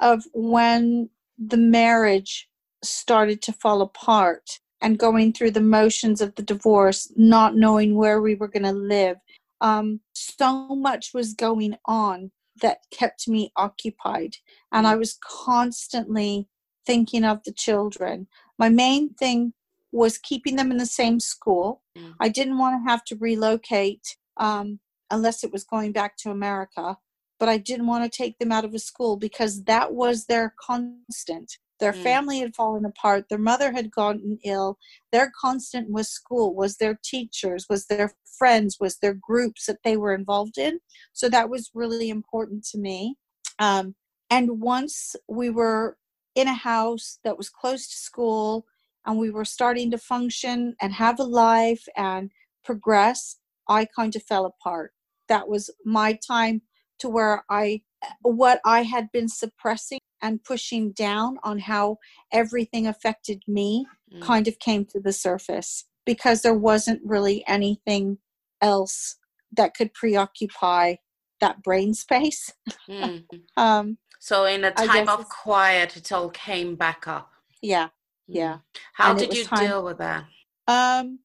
of 0.00 0.24
when 0.32 1.10
the 1.38 1.58
marriage 1.58 2.48
started 2.82 3.42
to 3.42 3.52
fall 3.52 3.82
apart 3.82 4.60
and 4.80 4.98
going 4.98 5.32
through 5.32 5.50
the 5.50 5.60
motions 5.60 6.22
of 6.22 6.34
the 6.36 6.42
divorce, 6.42 7.12
not 7.16 7.54
knowing 7.54 7.96
where 7.96 8.22
we 8.22 8.34
were 8.34 8.48
going 8.48 8.62
to 8.62 8.72
live, 8.72 9.18
um, 9.60 10.00
so 10.14 10.68
much 10.68 11.10
was 11.12 11.34
going 11.34 11.76
on 11.84 12.30
that 12.62 12.78
kept 12.90 13.28
me 13.28 13.52
occupied. 13.56 14.36
And 14.72 14.86
I 14.86 14.96
was 14.96 15.18
constantly 15.22 16.48
thinking 16.86 17.24
of 17.24 17.42
the 17.44 17.52
children. 17.52 18.26
My 18.58 18.70
main 18.70 19.12
thing 19.14 19.52
was 19.94 20.18
keeping 20.18 20.56
them 20.56 20.72
in 20.72 20.76
the 20.76 20.86
same 20.86 21.20
school. 21.20 21.80
Mm. 21.96 22.14
I 22.20 22.28
didn't 22.28 22.58
want 22.58 22.74
to 22.74 22.90
have 22.90 23.04
to 23.04 23.16
relocate 23.16 24.16
um, 24.38 24.80
unless 25.10 25.44
it 25.44 25.52
was 25.52 25.62
going 25.62 25.92
back 25.92 26.16
to 26.18 26.30
America, 26.30 26.96
but 27.38 27.48
I 27.48 27.58
didn't 27.58 27.86
want 27.86 28.10
to 28.10 28.16
take 28.16 28.36
them 28.38 28.50
out 28.50 28.64
of 28.64 28.74
a 28.74 28.80
school 28.80 29.16
because 29.16 29.62
that 29.64 29.94
was 29.94 30.26
their 30.26 30.52
constant. 30.60 31.58
Their 31.78 31.92
mm. 31.92 32.02
family 32.02 32.40
had 32.40 32.56
fallen 32.56 32.84
apart. 32.84 33.26
Their 33.28 33.38
mother 33.38 33.70
had 33.70 33.92
gotten 33.92 34.38
ill. 34.44 34.78
Their 35.12 35.32
constant 35.40 35.90
was 35.90 36.08
school, 36.08 36.56
was 36.56 36.78
their 36.78 36.98
teachers, 37.04 37.66
was 37.70 37.86
their 37.86 38.14
friends, 38.36 38.78
was 38.80 38.98
their 38.98 39.14
groups 39.14 39.66
that 39.66 39.78
they 39.84 39.96
were 39.96 40.12
involved 40.12 40.58
in. 40.58 40.80
So 41.12 41.28
that 41.28 41.48
was 41.48 41.70
really 41.72 42.10
important 42.10 42.64
to 42.72 42.78
me. 42.78 43.14
Um, 43.60 43.94
and 44.28 44.60
once 44.60 45.14
we 45.28 45.50
were 45.50 45.96
in 46.34 46.48
a 46.48 46.54
house 46.54 47.20
that 47.22 47.38
was 47.38 47.48
close 47.48 47.86
to 47.86 47.96
school, 47.96 48.66
and 49.06 49.18
we 49.18 49.30
were 49.30 49.44
starting 49.44 49.90
to 49.90 49.98
function 49.98 50.74
and 50.80 50.92
have 50.92 51.20
a 51.20 51.24
life 51.24 51.86
and 51.96 52.30
progress, 52.64 53.36
I 53.68 53.86
kind 53.86 54.14
of 54.16 54.22
fell 54.22 54.46
apart. 54.46 54.92
That 55.28 55.48
was 55.48 55.70
my 55.84 56.18
time 56.26 56.62
to 56.98 57.08
where 57.08 57.44
I 57.50 57.82
what 58.22 58.60
I 58.64 58.82
had 58.82 59.10
been 59.12 59.28
suppressing 59.28 59.98
and 60.20 60.42
pushing 60.44 60.92
down 60.92 61.38
on 61.42 61.58
how 61.58 61.98
everything 62.32 62.86
affected 62.86 63.42
me 63.46 63.86
mm. 64.12 64.20
kind 64.20 64.46
of 64.46 64.58
came 64.58 64.84
to 64.86 65.00
the 65.00 65.12
surface 65.12 65.84
because 66.06 66.42
there 66.42 66.54
wasn't 66.54 67.00
really 67.04 67.44
anything 67.46 68.18
else 68.60 69.16
that 69.56 69.74
could 69.74 69.92
preoccupy 69.94 70.96
that 71.40 71.62
brain 71.62 71.94
space. 71.94 72.52
Mm. 72.88 73.24
um, 73.56 73.98
so, 74.18 74.46
in 74.46 74.64
a 74.64 74.70
time 74.70 75.08
of 75.08 75.28
quiet, 75.28 75.96
it 75.96 76.10
all 76.10 76.30
came 76.30 76.76
back 76.76 77.06
up. 77.06 77.30
Yeah, 77.60 77.88
yeah. 78.26 78.58
How 78.94 79.10
and 79.10 79.18
did 79.18 79.34
you 79.34 79.44
time, 79.44 79.66
deal 79.66 79.84
with 79.84 79.98
that? 79.98 80.24
Um, 80.66 81.18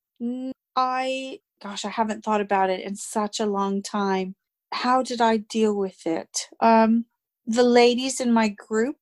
I, 0.76 1.40
gosh, 1.62 1.86
I 1.86 1.90
haven't 1.90 2.24
thought 2.24 2.42
about 2.42 2.70
it 2.70 2.82
in 2.82 2.96
such 2.96 3.40
a 3.40 3.46
long 3.46 3.82
time. 3.82 4.36
How 4.72 5.02
did 5.02 5.22
I 5.22 5.38
deal 5.38 5.76
with 5.76 6.06
it? 6.06 6.48
Um, 6.60 7.06
the 7.46 7.64
ladies 7.64 8.20
in 8.20 8.32
my 8.32 8.50
group 8.50 8.98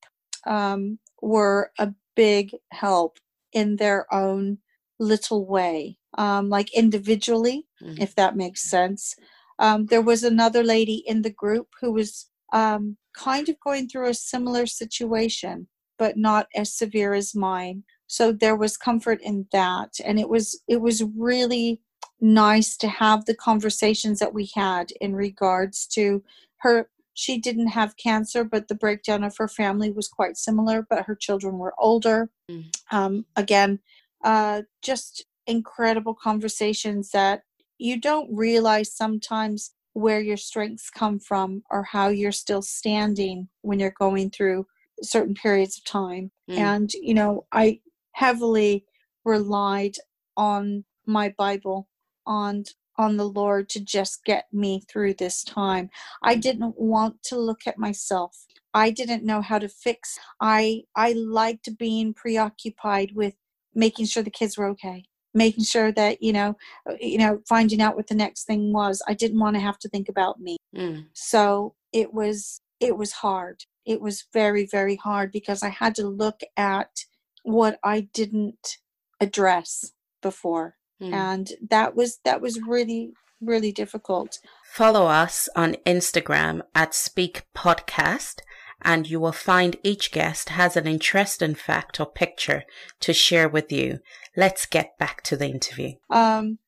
um, 0.45 0.99
were 1.21 1.71
a 1.77 1.93
big 2.15 2.55
help 2.71 3.17
in 3.51 3.75
their 3.75 4.11
own 4.13 4.59
little 4.99 5.45
way, 5.45 5.97
um, 6.17 6.49
like 6.49 6.73
individually, 6.73 7.67
mm-hmm. 7.81 8.01
if 8.01 8.15
that 8.15 8.35
makes 8.35 8.69
sense. 8.69 9.15
Um, 9.59 9.87
there 9.87 10.01
was 10.01 10.23
another 10.23 10.63
lady 10.63 11.03
in 11.05 11.21
the 11.21 11.31
group 11.31 11.67
who 11.81 11.91
was 11.91 12.27
um, 12.53 12.97
kind 13.15 13.49
of 13.49 13.59
going 13.59 13.89
through 13.89 14.09
a 14.09 14.13
similar 14.13 14.65
situation, 14.65 15.67
but 15.97 16.17
not 16.17 16.47
as 16.55 16.73
severe 16.73 17.13
as 17.13 17.35
mine. 17.35 17.83
So 18.07 18.31
there 18.31 18.55
was 18.55 18.77
comfort 18.77 19.21
in 19.21 19.47
that, 19.51 19.95
and 20.03 20.19
it 20.19 20.29
was 20.29 20.61
it 20.67 20.81
was 20.81 21.03
really 21.15 21.81
nice 22.19 22.77
to 22.77 22.87
have 22.87 23.25
the 23.25 23.35
conversations 23.35 24.19
that 24.19 24.33
we 24.33 24.49
had 24.55 24.91
in 25.01 25.15
regards 25.15 25.85
to 25.85 26.23
her 26.57 26.89
she 27.13 27.37
didn't 27.37 27.67
have 27.67 27.97
cancer 27.97 28.43
but 28.43 28.67
the 28.67 28.75
breakdown 28.75 29.23
of 29.23 29.37
her 29.37 29.47
family 29.47 29.91
was 29.91 30.07
quite 30.07 30.35
similar 30.35 30.85
but 30.89 31.05
her 31.05 31.15
children 31.15 31.57
were 31.57 31.73
older 31.77 32.29
mm. 32.49 32.65
um, 32.91 33.25
again 33.35 33.79
uh, 34.23 34.63
just 34.81 35.25
incredible 35.45 36.13
conversations 36.13 37.11
that 37.11 37.43
you 37.77 37.99
don't 37.99 38.29
realize 38.35 38.91
sometimes 38.91 39.73
where 39.93 40.19
your 40.19 40.37
strengths 40.37 40.89
come 40.89 41.19
from 41.19 41.63
or 41.69 41.83
how 41.83 42.07
you're 42.07 42.31
still 42.31 42.61
standing 42.61 43.47
when 43.61 43.79
you're 43.79 43.93
going 43.99 44.29
through 44.29 44.65
certain 45.01 45.33
periods 45.33 45.77
of 45.77 45.85
time. 45.85 46.31
Mm. 46.49 46.57
And, 46.57 46.93
you 46.93 47.13
know, 47.13 47.45
I 47.51 47.81
heavily 48.13 48.85
relied 49.25 49.95
on 50.35 50.85
my 51.05 51.33
Bible, 51.37 51.87
on 52.25 52.65
on 52.99 53.17
the 53.17 53.29
Lord 53.29 53.69
to 53.69 53.79
just 53.79 54.25
get 54.25 54.45
me 54.51 54.81
through 54.89 55.13
this 55.13 55.43
time. 55.43 55.89
I 56.23 56.35
mm. 56.35 56.41
didn't 56.41 56.79
want 56.79 57.21
to 57.25 57.37
look 57.37 57.61
at 57.67 57.77
myself. 57.77 58.45
I 58.73 58.89
didn't 58.89 59.23
know 59.23 59.41
how 59.41 59.59
to 59.59 59.69
fix. 59.69 60.17
I 60.41 60.83
I 60.95 61.13
liked 61.13 61.77
being 61.77 62.13
preoccupied 62.13 63.11
with 63.15 63.35
making 63.75 64.07
sure 64.07 64.23
the 64.23 64.31
kids 64.31 64.57
were 64.57 64.67
okay 64.69 65.05
making 65.37 65.63
sure 65.63 65.91
that 65.91 66.21
you 66.21 66.33
know 66.33 66.57
uh, 66.89 66.95
you 66.99 67.17
know 67.17 67.39
finding 67.47 67.81
out 67.81 67.95
what 67.95 68.07
the 68.07 68.15
next 68.15 68.45
thing 68.45 68.73
was 68.73 69.01
i 69.07 69.13
didn't 69.13 69.39
want 69.39 69.55
to 69.55 69.59
have 69.59 69.77
to 69.77 69.87
think 69.89 70.09
about 70.09 70.39
me 70.39 70.57
mm. 70.75 71.05
so 71.13 71.75
it 71.93 72.13
was 72.13 72.61
it 72.79 72.97
was 72.97 73.11
hard 73.11 73.63
it 73.87 74.01
was 74.01 74.25
very 74.33 74.65
very 74.65 74.95
hard 74.95 75.31
because 75.31 75.63
i 75.63 75.69
had 75.69 75.95
to 75.95 76.07
look 76.07 76.41
at 76.55 77.05
what 77.43 77.79
i 77.83 78.01
didn't 78.01 78.77
address 79.19 79.93
before 80.21 80.75
mm. 81.01 81.11
and 81.11 81.53
that 81.69 81.95
was 81.95 82.19
that 82.23 82.41
was 82.41 82.59
really 82.67 83.13
really 83.41 83.71
difficult 83.71 84.39
follow 84.73 85.05
us 85.07 85.47
on 85.55 85.75
instagram 85.85 86.61
at 86.75 86.93
speak 86.93 87.43
podcast 87.55 88.41
and 88.81 89.09
you 89.09 89.19
will 89.19 89.31
find 89.31 89.77
each 89.83 90.11
guest 90.11 90.49
has 90.49 90.77
an 90.77 90.87
interesting 90.87 91.55
fact 91.55 91.99
or 91.99 92.05
picture 92.05 92.63
to 92.99 93.13
share 93.13 93.49
with 93.49 93.71
you. 93.71 93.99
Let's 94.35 94.65
get 94.65 94.97
back 94.97 95.23
to 95.23 95.37
the 95.37 95.47
interview. 95.47 95.93
Um, 96.09 96.59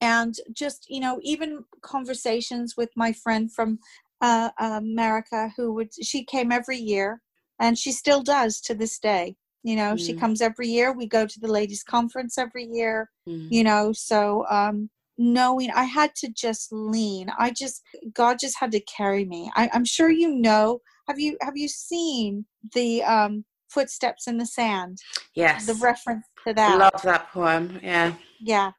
and 0.00 0.34
just, 0.52 0.86
you 0.90 1.00
know, 1.00 1.18
even 1.22 1.64
conversations 1.80 2.76
with 2.76 2.90
my 2.94 3.12
friend 3.12 3.50
from 3.50 3.78
uh, 4.20 4.50
America 4.58 5.50
who 5.56 5.72
would, 5.74 5.90
she 6.02 6.24
came 6.24 6.52
every 6.52 6.78
year 6.78 7.20
and 7.60 7.78
she 7.78 7.92
still 7.92 8.22
does 8.22 8.60
to 8.62 8.74
this 8.74 8.98
day. 8.98 9.36
You 9.62 9.76
know, 9.76 9.94
mm. 9.94 9.98
she 9.98 10.14
comes 10.14 10.40
every 10.40 10.68
year. 10.68 10.92
We 10.92 11.06
go 11.08 11.26
to 11.26 11.40
the 11.40 11.50
ladies' 11.50 11.82
conference 11.82 12.38
every 12.38 12.64
year, 12.64 13.10
mm. 13.28 13.48
you 13.50 13.64
know, 13.64 13.92
so 13.92 14.46
um, 14.48 14.90
knowing 15.18 15.70
I 15.70 15.84
had 15.84 16.14
to 16.16 16.28
just 16.28 16.72
lean. 16.72 17.30
I 17.36 17.50
just, 17.50 17.82
God 18.12 18.38
just 18.38 18.58
had 18.58 18.70
to 18.72 18.80
carry 18.80 19.24
me. 19.24 19.50
I, 19.56 19.68
I'm 19.72 19.84
sure 19.84 20.08
you 20.08 20.28
know 20.28 20.80
have 21.08 21.18
you 21.20 21.36
have 21.40 21.56
you 21.56 21.68
seen 21.68 22.44
the 22.74 23.02
um, 23.04 23.44
footsteps 23.68 24.26
in 24.26 24.38
the 24.38 24.46
sand? 24.46 24.98
Yes. 25.34 25.66
The 25.66 25.74
reference 25.74 26.26
to 26.46 26.54
that. 26.54 26.72
I 26.72 26.76
Love 26.76 27.02
that 27.02 27.30
poem. 27.30 27.78
Yeah. 27.82 28.14
Yeah. 28.40 28.72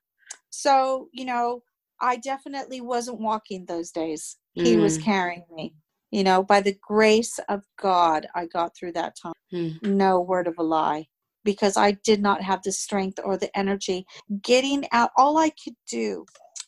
So 0.50 1.10
you 1.13 1.25
know, 1.25 1.63
I 2.01 2.18
definitely 2.18 2.82
wasn't 2.82 3.20
walking 3.20 3.66
those 3.66 3.92
days. 3.92 4.38
He 4.54 4.75
mm. 4.75 4.82
was 4.82 4.98
carrying 4.98 5.46
me. 5.54 5.74
You 6.12 6.24
know, 6.24 6.44
by 6.44 6.62
the 6.62 6.77
grace 6.82 7.39
of 7.50 7.63
God, 7.80 8.27
I 8.34 8.46
got 8.46 8.75
through 8.75 8.94
that 8.94 9.16
time. 9.22 9.34
Mm. 9.54 9.82
No 9.84 10.20
word 10.22 10.48
of 10.48 10.56
a 10.58 10.63
lie 10.63 11.08
because 11.44 11.77
I 11.77 11.92
did 11.92 12.22
not 12.22 12.42
have 12.42 12.62
the 12.63 12.72
strength 12.72 13.20
or 13.24 13.38
the 13.38 13.56
energy. 13.58 14.06
Getting 14.42 14.86
out, 14.92 15.12
all 15.18 15.38
I 15.38 15.50
could 15.50 15.75
do, 15.89 16.25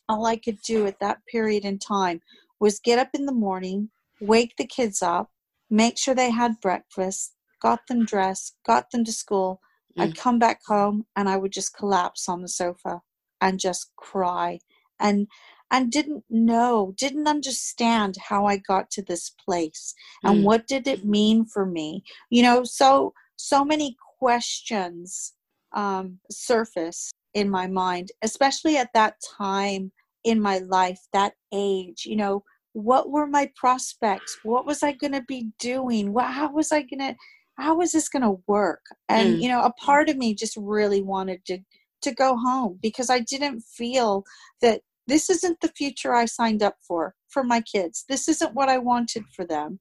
all 0.08 0.26
I 0.26 0.36
could 0.36 0.60
do 0.62 0.86
at 0.86 1.00
that 1.00 1.18
period 1.26 1.64
in 1.64 1.78
time 1.78 2.20
was 2.60 2.80
get 2.80 2.98
up 2.98 3.10
in 3.14 3.26
the 3.26 3.32
morning, 3.32 3.90
wake 4.20 4.54
the 4.56 4.66
kids 4.66 5.02
up, 5.02 5.30
make 5.70 5.98
sure 5.98 6.14
they 6.14 6.30
had 6.30 6.60
breakfast, 6.60 7.34
got 7.60 7.86
them 7.88 8.04
dressed, 8.04 8.56
got 8.66 8.90
them 8.90 9.04
to 9.04 9.12
school. 9.12 9.60
Mm. 9.98 10.02
I'd 10.02 10.16
come 10.16 10.38
back 10.38 10.60
home 10.66 11.06
and 11.16 11.28
I 11.28 11.36
would 11.36 11.52
just 11.52 11.76
collapse 11.76 12.28
on 12.28 12.42
the 12.42 12.48
sofa 12.48 13.00
and 13.40 13.58
just 13.58 13.90
cry 13.96 14.60
and 15.00 15.26
and 15.72 15.90
didn't 15.92 16.24
know, 16.28 16.94
didn't 16.96 17.28
understand 17.28 18.16
how 18.28 18.44
I 18.44 18.56
got 18.56 18.90
to 18.90 19.02
this 19.02 19.30
place 19.30 19.94
and 20.24 20.38
mm. 20.38 20.42
what 20.42 20.66
did 20.66 20.88
it 20.88 21.04
mean 21.04 21.44
for 21.44 21.64
me. 21.64 22.02
You 22.28 22.42
know, 22.42 22.64
so 22.64 23.14
so 23.36 23.64
many 23.64 23.96
questions 24.18 25.34
um, 25.72 26.18
surface 26.30 27.12
in 27.34 27.48
my 27.48 27.68
mind, 27.68 28.10
especially 28.22 28.76
at 28.76 28.92
that 28.94 29.14
time 29.38 29.92
in 30.24 30.40
my 30.40 30.58
life, 30.58 31.00
that 31.12 31.34
age. 31.52 32.04
You 32.04 32.16
know, 32.16 32.44
what 32.72 33.10
were 33.10 33.26
my 33.26 33.50
prospects 33.56 34.38
what 34.42 34.64
was 34.64 34.82
i 34.82 34.92
going 34.92 35.12
to 35.12 35.22
be 35.22 35.48
doing 35.58 36.12
what, 36.12 36.26
how 36.26 36.50
was 36.52 36.70
i 36.70 36.82
going 36.82 37.00
to 37.00 37.14
how 37.58 37.76
was 37.76 37.92
this 37.92 38.08
going 38.08 38.22
to 38.22 38.40
work 38.46 38.80
and 39.08 39.36
mm. 39.36 39.42
you 39.42 39.48
know 39.48 39.62
a 39.62 39.72
part 39.72 40.08
of 40.08 40.16
me 40.16 40.34
just 40.34 40.56
really 40.56 41.02
wanted 41.02 41.44
to 41.44 41.58
to 42.00 42.14
go 42.14 42.36
home 42.36 42.78
because 42.80 43.10
i 43.10 43.18
didn't 43.20 43.60
feel 43.62 44.24
that 44.62 44.80
this 45.10 45.28
isn't 45.28 45.60
the 45.60 45.72
future 45.76 46.14
i 46.14 46.24
signed 46.24 46.62
up 46.62 46.76
for 46.86 47.14
for 47.28 47.44
my 47.44 47.60
kids 47.60 48.04
this 48.08 48.28
isn't 48.28 48.54
what 48.54 48.68
i 48.68 48.78
wanted 48.78 49.24
for 49.34 49.44
them 49.44 49.78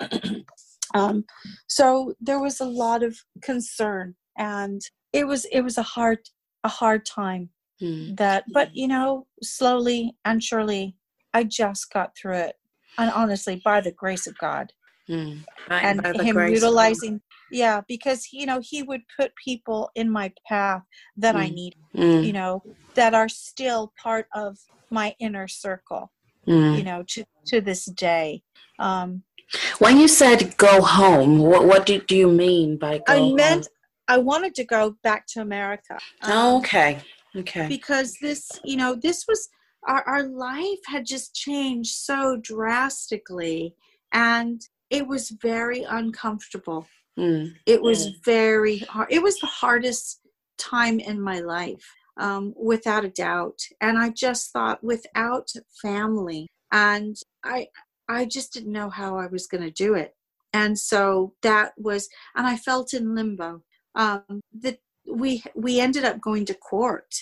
um, 0.94 1.24
so 1.68 2.14
there 2.20 2.40
was 2.40 2.60
a 2.60 2.64
lot 2.64 3.02
of 3.02 3.16
concern 3.42 4.14
and 4.38 4.80
it 5.12 5.26
was 5.26 5.44
it 5.46 5.60
was 5.60 5.78
a 5.78 5.82
hard 5.82 6.18
a 6.64 6.68
hard 6.68 7.04
time 7.06 7.50
mm. 7.80 8.16
that 8.16 8.44
but 8.52 8.70
you 8.74 8.88
know 8.88 9.26
slowly 9.42 10.16
and 10.24 10.42
surely 10.42 10.96
I 11.32 11.44
just 11.44 11.92
got 11.92 12.16
through 12.16 12.36
it. 12.36 12.56
And 12.98 13.10
honestly, 13.10 13.60
by 13.64 13.80
the 13.80 13.92
grace 13.92 14.26
of 14.26 14.36
God. 14.38 14.72
Mm, 15.08 15.44
and 15.70 16.06
him 16.20 16.38
utilizing 16.38 17.20
yeah 17.50 17.80
because 17.88 18.28
you 18.32 18.46
know 18.46 18.60
he 18.62 18.82
would 18.82 19.02
put 19.18 19.32
people 19.36 19.90
in 19.94 20.10
my 20.10 20.32
path 20.46 20.82
that 21.16 21.34
mm. 21.34 21.38
i 21.38 21.48
need 21.48 21.74
mm. 21.94 22.24
you 22.24 22.32
know 22.32 22.62
that 22.94 23.14
are 23.14 23.28
still 23.28 23.92
part 24.00 24.26
of 24.34 24.58
my 24.90 25.14
inner 25.18 25.48
circle 25.48 26.10
mm. 26.46 26.76
you 26.76 26.82
know 26.82 27.02
to 27.06 27.24
to 27.46 27.60
this 27.60 27.84
day 27.86 28.42
um 28.78 29.22
when 29.78 29.98
you 29.98 30.08
said 30.08 30.56
go 30.56 30.80
home 30.80 31.38
what 31.38 31.64
what 31.64 31.86
do, 31.86 32.00
do 32.00 32.16
you 32.16 32.30
mean 32.30 32.76
by 32.76 32.98
go 32.98 33.30
i 33.30 33.32
meant 33.32 33.66
home? 33.66 33.74
i 34.08 34.18
wanted 34.18 34.54
to 34.54 34.64
go 34.64 34.96
back 35.02 35.26
to 35.26 35.40
america 35.40 35.98
um, 36.22 36.56
okay 36.56 36.98
okay 37.36 37.66
because 37.68 38.16
this 38.20 38.48
you 38.64 38.76
know 38.76 38.94
this 38.94 39.24
was 39.28 39.48
our, 39.88 40.02
our 40.02 40.22
life 40.24 40.78
had 40.86 41.06
just 41.06 41.34
changed 41.34 41.94
so 41.94 42.38
drastically 42.42 43.74
and 44.12 44.60
it 44.90 45.06
was 45.06 45.30
very 45.30 45.84
uncomfortable 45.84 46.86
mm. 47.18 47.50
it 47.66 47.80
was 47.80 48.08
mm. 48.08 48.24
very 48.24 48.78
hard 48.78 49.08
it 49.10 49.22
was 49.22 49.38
the 49.38 49.46
hardest 49.46 50.20
time 50.58 51.00
in 51.00 51.20
my 51.20 51.40
life 51.40 51.84
um, 52.18 52.52
without 52.56 53.04
a 53.04 53.10
doubt 53.10 53.58
and 53.80 53.98
i 53.98 54.10
just 54.10 54.52
thought 54.52 54.82
without 54.82 55.48
family 55.80 56.48
and 56.72 57.16
i 57.44 57.66
i 58.08 58.24
just 58.24 58.52
didn't 58.52 58.72
know 58.72 58.90
how 58.90 59.16
i 59.16 59.26
was 59.26 59.46
going 59.46 59.62
to 59.62 59.70
do 59.70 59.94
it 59.94 60.14
and 60.52 60.78
so 60.78 61.32
that 61.42 61.72
was 61.76 62.08
and 62.36 62.46
i 62.46 62.56
felt 62.56 62.92
in 62.92 63.14
limbo 63.14 63.62
um, 63.94 64.40
that 64.52 64.78
we 65.10 65.42
we 65.54 65.80
ended 65.80 66.04
up 66.04 66.20
going 66.20 66.44
to 66.46 66.54
court 66.54 67.14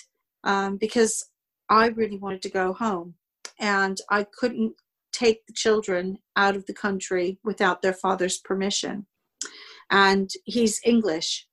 um, 0.43 0.77
because 0.77 1.25
I 1.69 1.87
really 1.87 2.17
wanted 2.17 2.41
to 2.43 2.49
go 2.49 2.73
home 2.73 3.15
and 3.59 3.97
I 4.09 4.25
couldn't 4.37 4.73
take 5.11 5.45
the 5.45 5.53
children 5.53 6.17
out 6.35 6.55
of 6.55 6.65
the 6.65 6.73
country 6.73 7.39
without 7.43 7.81
their 7.81 7.93
father's 7.93 8.37
permission. 8.37 9.05
And 9.91 10.29
he's 10.45 10.79
English. 10.85 11.47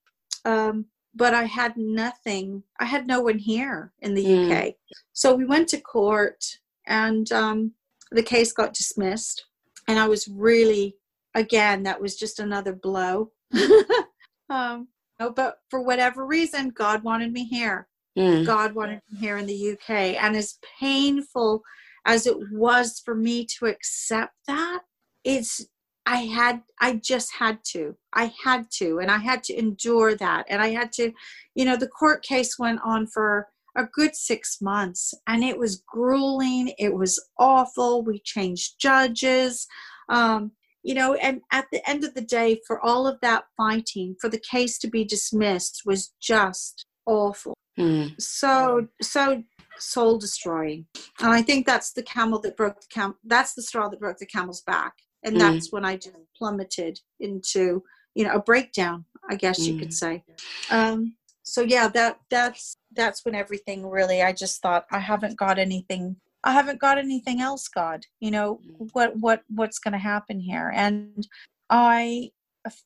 Um, 0.45 0.87
but 1.15 1.33
I 1.33 1.45
had 1.45 1.77
nothing, 1.77 2.63
I 2.79 2.85
had 2.85 3.07
no 3.07 3.23
one 3.23 3.39
here 3.39 3.93
in 4.01 4.15
the 4.15 4.25
mm. 4.25 4.51
UK. 4.51 4.75
So 5.15 5.35
we 5.35 5.47
went 5.47 5.69
to 5.69 5.81
court 5.81 6.45
and 6.87 7.31
um, 7.33 7.73
the 8.13 8.23
case 8.23 8.53
got 8.53 8.75
dismissed. 8.75 9.47
And 9.89 9.99
I 9.99 10.07
was 10.09 10.29
really, 10.29 10.97
again, 11.35 11.83
that 11.85 12.01
was 12.01 12.17
just 12.17 12.39
another 12.39 12.75
blow. 12.75 13.33
um, 14.51 14.89
no, 15.19 15.31
but 15.31 15.59
for 15.71 15.81
whatever 15.83 16.27
reason, 16.27 16.69
God 16.71 17.03
wanted 17.03 17.33
me 17.33 17.45
here. 17.45 17.89
Mm. 18.19 18.45
God 18.45 18.75
wanted 18.75 19.01
me 19.11 19.19
here 19.19 19.39
in 19.39 19.47
the 19.47 19.73
UK. 19.73 20.23
And 20.23 20.37
as 20.37 20.59
painful 20.79 21.63
as 22.05 22.27
it 22.27 22.37
was 22.53 23.01
for 23.05 23.15
me 23.15 23.47
to 23.59 23.67
accept 23.67 24.35
that, 24.47 24.81
it's 25.25 25.67
I 26.07 26.19
had 26.19 26.63
I 26.81 26.95
just 26.95 27.33
had 27.35 27.59
to. 27.73 27.97
I 28.13 28.33
had 28.43 28.71
to 28.79 29.01
and 29.01 29.11
I 29.11 29.19
had 29.19 29.43
to 29.45 29.59
endure 29.59 30.15
that. 30.15 30.47
And 30.49 30.63
I 30.63 30.69
had 30.69 30.93
to, 30.93 31.13
you 31.55 31.65
know, 31.65 31.77
the 31.77 31.89
court 31.89 32.23
case 32.23 32.59
went 32.59 32.81
on 32.85 33.07
for 33.09 33.49
a 33.77 33.85
good 33.85 34.17
6 34.17 34.63
months 34.63 35.13
and 35.27 35.45
it 35.45 35.59
was 35.59 35.83
grueling, 35.87 36.73
it 36.79 36.95
was 36.95 37.23
awful. 37.39 38.03
We 38.03 38.21
changed 38.21 38.77
judges. 38.79 39.67
Um, 40.09 40.53
you 40.83 40.95
know, 40.95 41.15
and 41.15 41.41
at 41.51 41.67
the 41.73 41.89
end 41.91 42.05
of 42.05 42.15
the 42.15 42.21
day 42.21 42.61
for 42.65 42.81
all 42.81 43.09
of 43.09 43.19
that 43.21 43.45
fighting 43.57 44.15
for 44.21 44.31
the 44.31 44.39
case 44.39 44.79
to 44.79 44.89
be 44.89 45.05
dismissed 45.05 45.83
was 45.85 46.15
just 46.21 46.87
awful. 47.07 47.55
Mm. 47.77 48.15
So 48.21 48.87
so 49.03 49.43
soul 49.79 50.19
destroying. 50.19 50.87
And 51.21 51.33
I 51.33 51.43
think 51.43 51.67
that's 51.67 51.93
the 51.93 52.05
camel 52.05 52.41
that 52.43 52.57
broke 52.57 52.81
the 52.81 52.87
cam 52.89 53.17
that's 53.25 53.55
the 53.55 53.63
straw 53.63 53.89
that 53.89 54.01
broke 54.01 54.19
the 54.19 54.27
camel's 54.27 54.63
back. 54.63 54.95
And 55.27 55.37
mm. 55.37 55.41
that's 55.41 55.71
when 55.71 55.85
I 55.85 55.97
just 55.97 56.17
plummeted 56.37 57.01
into, 57.21 57.83
you 58.15 58.25
know, 58.25 58.33
a 58.33 58.41
breakdown, 58.41 59.05
I 59.29 59.37
guess 59.37 59.61
mm. 59.61 59.67
you 59.67 59.79
could 59.79 59.91
mm. 59.91 59.95
say. 59.95 60.25
Um 60.71 61.17
so 61.43 61.61
yeah, 61.61 61.89
that 61.89 62.19
that's 62.31 62.77
that's 62.95 63.25
when 63.25 63.35
everything 63.35 63.87
really 63.87 64.23
I 64.23 64.33
just 64.33 64.63
thought 64.63 64.87
I 64.91 65.01
haven't 65.01 65.37
got 65.37 65.59
anything 65.59 66.17
I 66.45 66.53
haven't 66.53 66.81
got 66.81 66.97
anything 66.97 67.41
else, 67.41 67.69
God. 67.69 68.05
You 68.21 68.31
know, 68.31 68.61
mm. 68.67 68.89
what 68.93 69.17
what 69.19 69.43
what's 69.49 69.79
gonna 69.79 69.99
happen 69.99 70.41
here? 70.41 70.73
And 70.75 71.27
I 71.69 72.31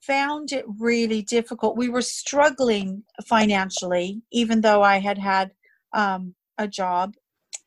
found 0.03 0.53
it 0.53 0.65
really 0.79 1.23
difficult. 1.23 1.77
We 1.77 1.89
were 1.89 2.03
struggling 2.03 3.05
financially, 3.27 4.23
even 4.33 4.61
though 4.61 4.83
I 4.83 4.99
had 4.99 5.19
had 5.19 5.53
um, 5.93 6.35
a 6.59 6.69
job. 6.69 7.15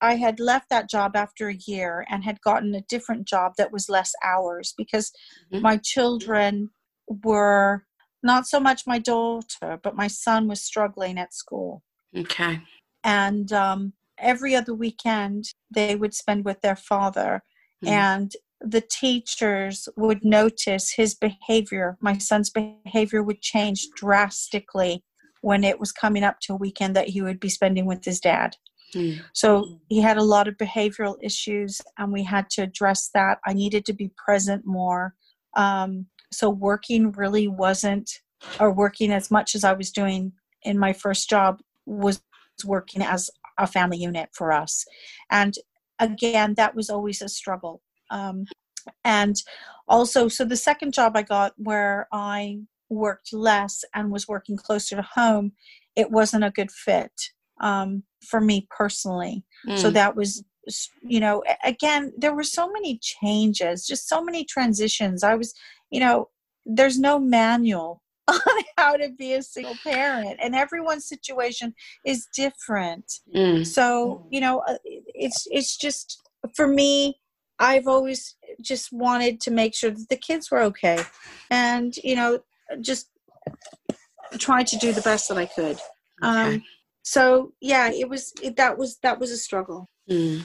I 0.04 0.16
had 0.16 0.42
left 0.42 0.70
that 0.70 0.90
job 0.90 1.16
after 1.16 1.48
a 1.48 1.58
year 1.66 2.06
and 2.10 2.26
had 2.26 2.42
gotten 2.42 2.76
a 2.76 2.82
different 2.82 3.26
job 3.26 3.54
that 3.58 3.72
was 3.72 3.88
less 3.88 4.14
hours 4.22 4.74
because 4.78 5.12
mm-hmm. 5.52 5.64
my 5.64 5.78
children 5.78 6.70
were 7.24 7.86
not 8.22 8.46
so 8.46 8.60
much 8.60 8.86
my 8.86 9.00
daughter, 9.00 9.80
but 9.82 9.96
my 9.96 10.08
son 10.08 10.50
was 10.50 10.62
struggling 10.62 11.18
at 11.18 11.34
school. 11.34 11.84
Okay. 12.16 12.62
And 13.06 13.52
um, 13.54 13.94
every 14.18 14.56
other 14.56 14.74
weekend 14.74 15.46
they 15.74 15.96
would 15.96 16.14
spend 16.14 16.44
with 16.44 16.60
their 16.62 16.76
father. 16.76 17.42
Mm-hmm. 17.84 17.94
And 17.94 18.32
the 18.60 18.82
teachers 18.82 19.88
would 19.96 20.26
notice 20.26 20.92
his 20.92 21.16
behavior. 21.16 21.98
My 22.02 22.18
son's 22.18 22.50
behavior 22.50 23.24
would 23.24 23.42
change 23.42 23.88
drastically 23.96 25.02
when 25.40 25.64
it 25.64 25.80
was 25.80 25.94
coming 25.94 26.24
up 26.24 26.40
to 26.42 26.54
a 26.54 26.58
weekend 26.58 26.94
that 26.96 27.10
he 27.10 27.22
would 27.22 27.40
be 27.40 27.50
spending 27.50 27.86
with 27.86 28.04
his 28.04 28.20
dad. 28.20 28.58
Mm. 28.94 29.22
So 29.34 29.80
he 29.90 30.02
had 30.02 30.18
a 30.18 30.24
lot 30.24 30.48
of 30.48 30.58
behavioral 30.58 31.16
issues, 31.22 31.82
and 31.98 32.12
we 32.12 32.24
had 32.24 32.50
to 32.52 32.64
address 32.64 33.10
that. 33.14 33.40
I 33.46 33.54
needed 33.54 33.86
to 33.86 33.94
be 33.94 34.12
present 34.18 34.66
more. 34.66 35.16
Um, 35.56 36.08
so 36.32 36.50
working 36.50 37.12
really 37.12 37.48
wasn't, 37.48 38.10
or 38.60 38.72
working 38.72 39.12
as 39.12 39.30
much 39.30 39.56
as 39.56 39.64
I 39.64 39.74
was 39.74 39.92
doing 39.92 40.34
in 40.64 40.80
my 40.80 40.94
first 40.94 41.30
job 41.30 41.60
was 41.86 42.22
working 42.66 43.02
as 43.02 43.30
a 43.58 43.68
family 43.68 43.98
unit 43.98 44.30
for 44.34 44.52
us. 44.52 44.86
And 45.30 45.54
again, 46.00 46.56
that 46.56 46.76
was 46.76 46.90
always 46.90 47.22
a 47.22 47.30
struggle 47.30 47.82
um, 48.14 48.46
and 49.04 49.36
also, 49.88 50.28
so 50.28 50.46
the 50.46 50.56
second 50.56 50.94
job 50.94 51.18
I 51.18 51.24
got 51.24 51.54
where 51.58 52.08
I 52.12 52.60
worked 52.90 53.34
less 53.34 53.84
and 53.94 54.12
was 54.12 54.28
working 54.28 54.56
closer 54.56 54.96
to 54.96 55.02
home, 55.02 55.54
it 55.96 56.12
wasn't 56.12 56.44
a 56.44 56.52
good 56.52 56.72
fit 56.72 57.12
um, 57.62 58.04
for 58.22 58.42
me 58.42 58.68
personally. 58.70 59.44
Mm. 59.68 59.78
So 59.78 59.90
that 59.92 60.16
was, 60.16 60.44
you 61.02 61.20
know, 61.20 61.44
again, 61.64 62.14
there 62.18 62.34
were 62.34 62.44
so 62.44 62.72
many 62.72 63.00
changes, 63.02 63.86
just 63.86 64.08
so 64.08 64.24
many 64.24 64.46
transitions. 64.46 65.24
I 65.24 65.36
was, 65.36 65.54
you 65.90 66.00
know, 66.00 66.30
there's 66.66 67.00
no 67.00 67.20
manual 67.20 68.02
on 68.28 68.40
how 68.78 68.96
to 68.96 69.10
be 69.18 69.34
a 69.34 69.44
single 69.44 69.76
parent 69.84 70.40
and 70.42 70.56
everyone's 70.56 71.10
situation 71.10 71.74
is 72.06 72.26
different 72.34 73.04
mm. 73.36 73.68
so 73.68 74.26
you 74.32 74.40
know 74.40 74.60
uh, 74.66 74.78
it's 74.86 75.46
it's 75.52 75.76
just 75.76 76.22
for 76.56 76.66
me 76.66 77.20
I've 77.60 77.88
always 77.88 78.36
just 78.62 78.92
wanted 78.92 79.40
to 79.42 79.52
make 79.52 79.76
sure 79.76 79.92
that 79.92 80.10
the 80.10 80.18
kids 80.18 80.50
were 80.52 80.62
okay 80.64 81.00
and, 81.50 81.96
you 81.98 82.16
know, 82.16 82.40
just 82.82 83.10
trying 84.38 84.66
to 84.66 84.78
do 84.78 84.92
the 84.92 85.02
best 85.02 85.30
that 85.30 85.38
I 85.38 85.46
could. 85.46 85.78
Okay. 86.24 86.56
Um, 86.56 86.64
so 87.04 87.54
yeah, 87.62 87.92
it 87.92 88.10
was, 88.10 88.34
it, 88.42 88.56
that 88.56 88.78
was, 88.78 88.98
that 89.04 89.20
was 89.20 89.32
a 89.32 89.38
struggle. 89.38 89.90
Mm. 90.10 90.44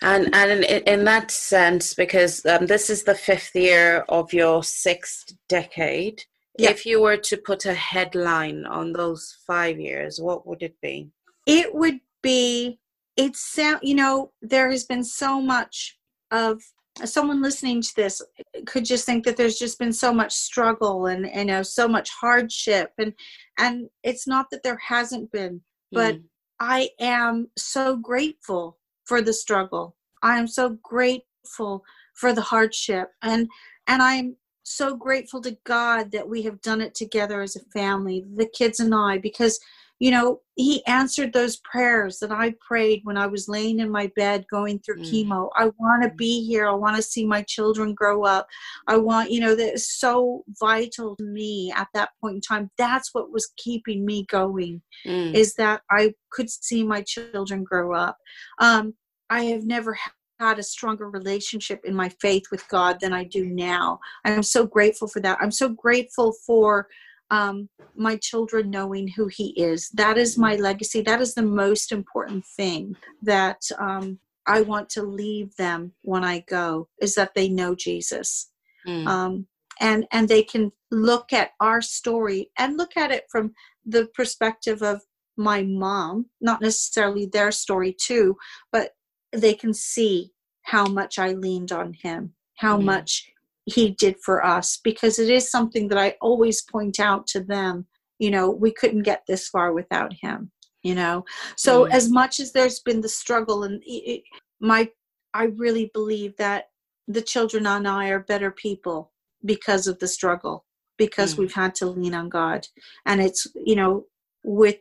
And 0.00 0.34
and 0.34 0.64
in, 0.64 0.82
in, 0.84 1.04
that 1.04 1.30
sense, 1.30 1.92
because 1.92 2.44
um, 2.46 2.66
this 2.66 2.88
is 2.88 3.02
the 3.02 3.14
fifth 3.14 3.54
year 3.54 4.04
of 4.08 4.32
your 4.32 4.64
sixth 4.64 5.34
decade, 5.48 6.22
yeah. 6.58 6.70
if 6.70 6.86
you 6.86 7.02
were 7.02 7.18
to 7.18 7.36
put 7.36 7.66
a 7.66 7.74
headline 7.74 8.64
on 8.64 8.92
those 8.92 9.36
five 9.46 9.78
years, 9.78 10.20
what 10.20 10.46
would 10.46 10.62
it 10.62 10.76
be? 10.80 11.10
It 11.46 11.74
would 11.74 12.00
be. 12.22 12.78
It's 13.16 13.40
sound. 13.40 13.80
You 13.82 13.96
know, 13.96 14.32
there 14.40 14.70
has 14.70 14.84
been 14.84 15.04
so 15.04 15.40
much 15.40 15.98
of 16.30 16.62
someone 17.04 17.42
listening 17.42 17.82
to 17.82 17.94
this 17.94 18.22
could 18.66 18.84
just 18.84 19.04
think 19.06 19.24
that 19.24 19.36
there's 19.36 19.58
just 19.58 19.78
been 19.78 19.92
so 19.92 20.12
much 20.12 20.32
struggle 20.32 21.06
and 21.06 21.30
you 21.32 21.44
know 21.44 21.62
so 21.62 21.86
much 21.86 22.10
hardship 22.10 22.90
and 22.98 23.12
and 23.56 23.88
it's 24.02 24.26
not 24.26 24.46
that 24.50 24.64
there 24.64 24.78
hasn't 24.78 25.30
been 25.30 25.60
but 25.92 26.16
mm. 26.16 26.22
i 26.60 26.88
am 27.00 27.48
so 27.56 27.96
grateful 27.96 28.78
for 29.04 29.22
the 29.22 29.32
struggle 29.32 29.96
i 30.22 30.38
am 30.38 30.46
so 30.46 30.76
grateful 30.82 31.84
for 32.14 32.32
the 32.32 32.40
hardship 32.40 33.10
and 33.22 33.48
and 33.86 34.02
i'm 34.02 34.36
so 34.64 34.94
grateful 34.94 35.40
to 35.40 35.56
god 35.64 36.10
that 36.10 36.28
we 36.28 36.42
have 36.42 36.60
done 36.60 36.80
it 36.80 36.94
together 36.94 37.40
as 37.40 37.56
a 37.56 37.60
family 37.72 38.24
the 38.36 38.48
kids 38.54 38.80
and 38.80 38.94
i 38.94 39.18
because 39.18 39.58
you 39.98 40.10
know, 40.10 40.40
he 40.54 40.84
answered 40.86 41.32
those 41.32 41.56
prayers 41.58 42.18
that 42.20 42.30
I 42.30 42.54
prayed 42.66 43.00
when 43.04 43.16
I 43.16 43.26
was 43.26 43.48
laying 43.48 43.80
in 43.80 43.90
my 43.90 44.10
bed 44.14 44.44
going 44.50 44.78
through 44.78 45.02
mm. 45.02 45.10
chemo. 45.10 45.50
I 45.56 45.70
want 45.78 46.04
to 46.04 46.10
be 46.10 46.44
here. 46.46 46.68
I 46.68 46.72
want 46.72 46.96
to 46.96 47.02
see 47.02 47.26
my 47.26 47.42
children 47.42 47.94
grow 47.94 48.24
up. 48.24 48.46
I 48.86 48.96
want, 48.96 49.30
you 49.30 49.40
know, 49.40 49.54
that 49.54 49.74
is 49.74 49.90
so 49.90 50.44
vital 50.60 51.16
to 51.16 51.24
me 51.24 51.72
at 51.74 51.88
that 51.94 52.10
point 52.20 52.36
in 52.36 52.40
time. 52.40 52.70
That's 52.78 53.12
what 53.12 53.32
was 53.32 53.52
keeping 53.56 54.04
me 54.04 54.24
going, 54.28 54.82
mm. 55.06 55.34
is 55.34 55.54
that 55.54 55.82
I 55.90 56.14
could 56.30 56.50
see 56.50 56.84
my 56.84 57.02
children 57.02 57.64
grow 57.64 57.94
up. 57.94 58.16
Um, 58.60 58.94
I 59.30 59.44
have 59.44 59.64
never 59.64 59.98
had 60.38 60.58
a 60.58 60.62
stronger 60.62 61.10
relationship 61.10 61.80
in 61.84 61.94
my 61.94 62.08
faith 62.20 62.44
with 62.52 62.66
God 62.68 62.98
than 63.00 63.12
I 63.12 63.24
do 63.24 63.44
now. 63.44 63.98
I'm 64.24 64.44
so 64.44 64.64
grateful 64.64 65.08
for 65.08 65.20
that. 65.20 65.38
I'm 65.40 65.50
so 65.50 65.68
grateful 65.68 66.32
for 66.46 66.86
um, 67.30 67.68
my 67.94 68.16
children 68.16 68.70
knowing 68.70 69.08
who 69.08 69.26
he 69.26 69.48
is. 69.60 69.88
That 69.90 70.16
is 70.18 70.38
my 70.38 70.56
legacy. 70.56 71.02
That 71.02 71.20
is 71.20 71.34
the 71.34 71.42
most 71.42 71.92
important 71.92 72.44
thing 72.56 72.96
that 73.22 73.60
um, 73.78 74.18
I 74.46 74.62
want 74.62 74.88
to 74.90 75.02
leave 75.02 75.54
them 75.56 75.92
when 76.02 76.24
I 76.24 76.40
go 76.48 76.88
is 77.00 77.14
that 77.14 77.34
they 77.34 77.48
know 77.48 77.74
Jesus. 77.74 78.50
Mm. 78.86 79.06
Um, 79.06 79.46
and 79.80 80.06
and 80.10 80.28
they 80.28 80.42
can 80.42 80.72
look 80.90 81.32
at 81.32 81.50
our 81.60 81.80
story 81.80 82.50
and 82.58 82.76
look 82.76 82.96
at 82.96 83.10
it 83.10 83.24
from 83.30 83.52
the 83.84 84.06
perspective 84.14 84.82
of 84.82 85.02
my 85.36 85.62
mom, 85.62 86.26
not 86.40 86.60
necessarily 86.60 87.26
their 87.26 87.52
story 87.52 87.94
too, 87.98 88.36
but 88.72 88.92
they 89.32 89.54
can 89.54 89.72
see 89.72 90.32
how 90.62 90.86
much 90.86 91.18
I 91.18 91.32
leaned 91.32 91.70
on 91.70 91.94
him, 92.02 92.34
how 92.56 92.76
mm. 92.76 92.84
much 92.84 93.30
he 93.68 93.90
did 93.90 94.16
for 94.24 94.44
us 94.44 94.78
because 94.82 95.18
it 95.18 95.30
is 95.30 95.50
something 95.50 95.88
that 95.88 95.98
I 95.98 96.14
always 96.20 96.62
point 96.62 96.98
out 96.98 97.26
to 97.28 97.40
them. 97.40 97.86
You 98.18 98.30
know, 98.30 98.50
we 98.50 98.72
couldn't 98.72 99.02
get 99.02 99.22
this 99.26 99.48
far 99.48 99.72
without 99.72 100.12
him. 100.12 100.50
You 100.82 100.94
know, 100.94 101.24
so 101.56 101.84
mm. 101.84 101.90
as 101.90 102.08
much 102.08 102.38
as 102.38 102.52
there's 102.52 102.80
been 102.80 103.00
the 103.00 103.08
struggle, 103.08 103.64
and 103.64 103.82
it, 103.84 104.22
my, 104.60 104.88
I 105.34 105.46
really 105.46 105.90
believe 105.92 106.36
that 106.36 106.66
the 107.08 107.20
children 107.20 107.66
and 107.66 107.86
I 107.86 108.08
are 108.08 108.20
better 108.20 108.52
people 108.52 109.12
because 109.44 109.88
of 109.88 109.98
the 109.98 110.06
struggle, 110.06 110.64
because 110.96 111.34
mm. 111.34 111.38
we've 111.38 111.52
had 111.52 111.74
to 111.76 111.86
lean 111.86 112.14
on 112.14 112.28
God, 112.28 112.68
and 113.06 113.20
it's 113.20 113.46
you 113.56 113.74
know 113.74 114.06
with 114.44 114.78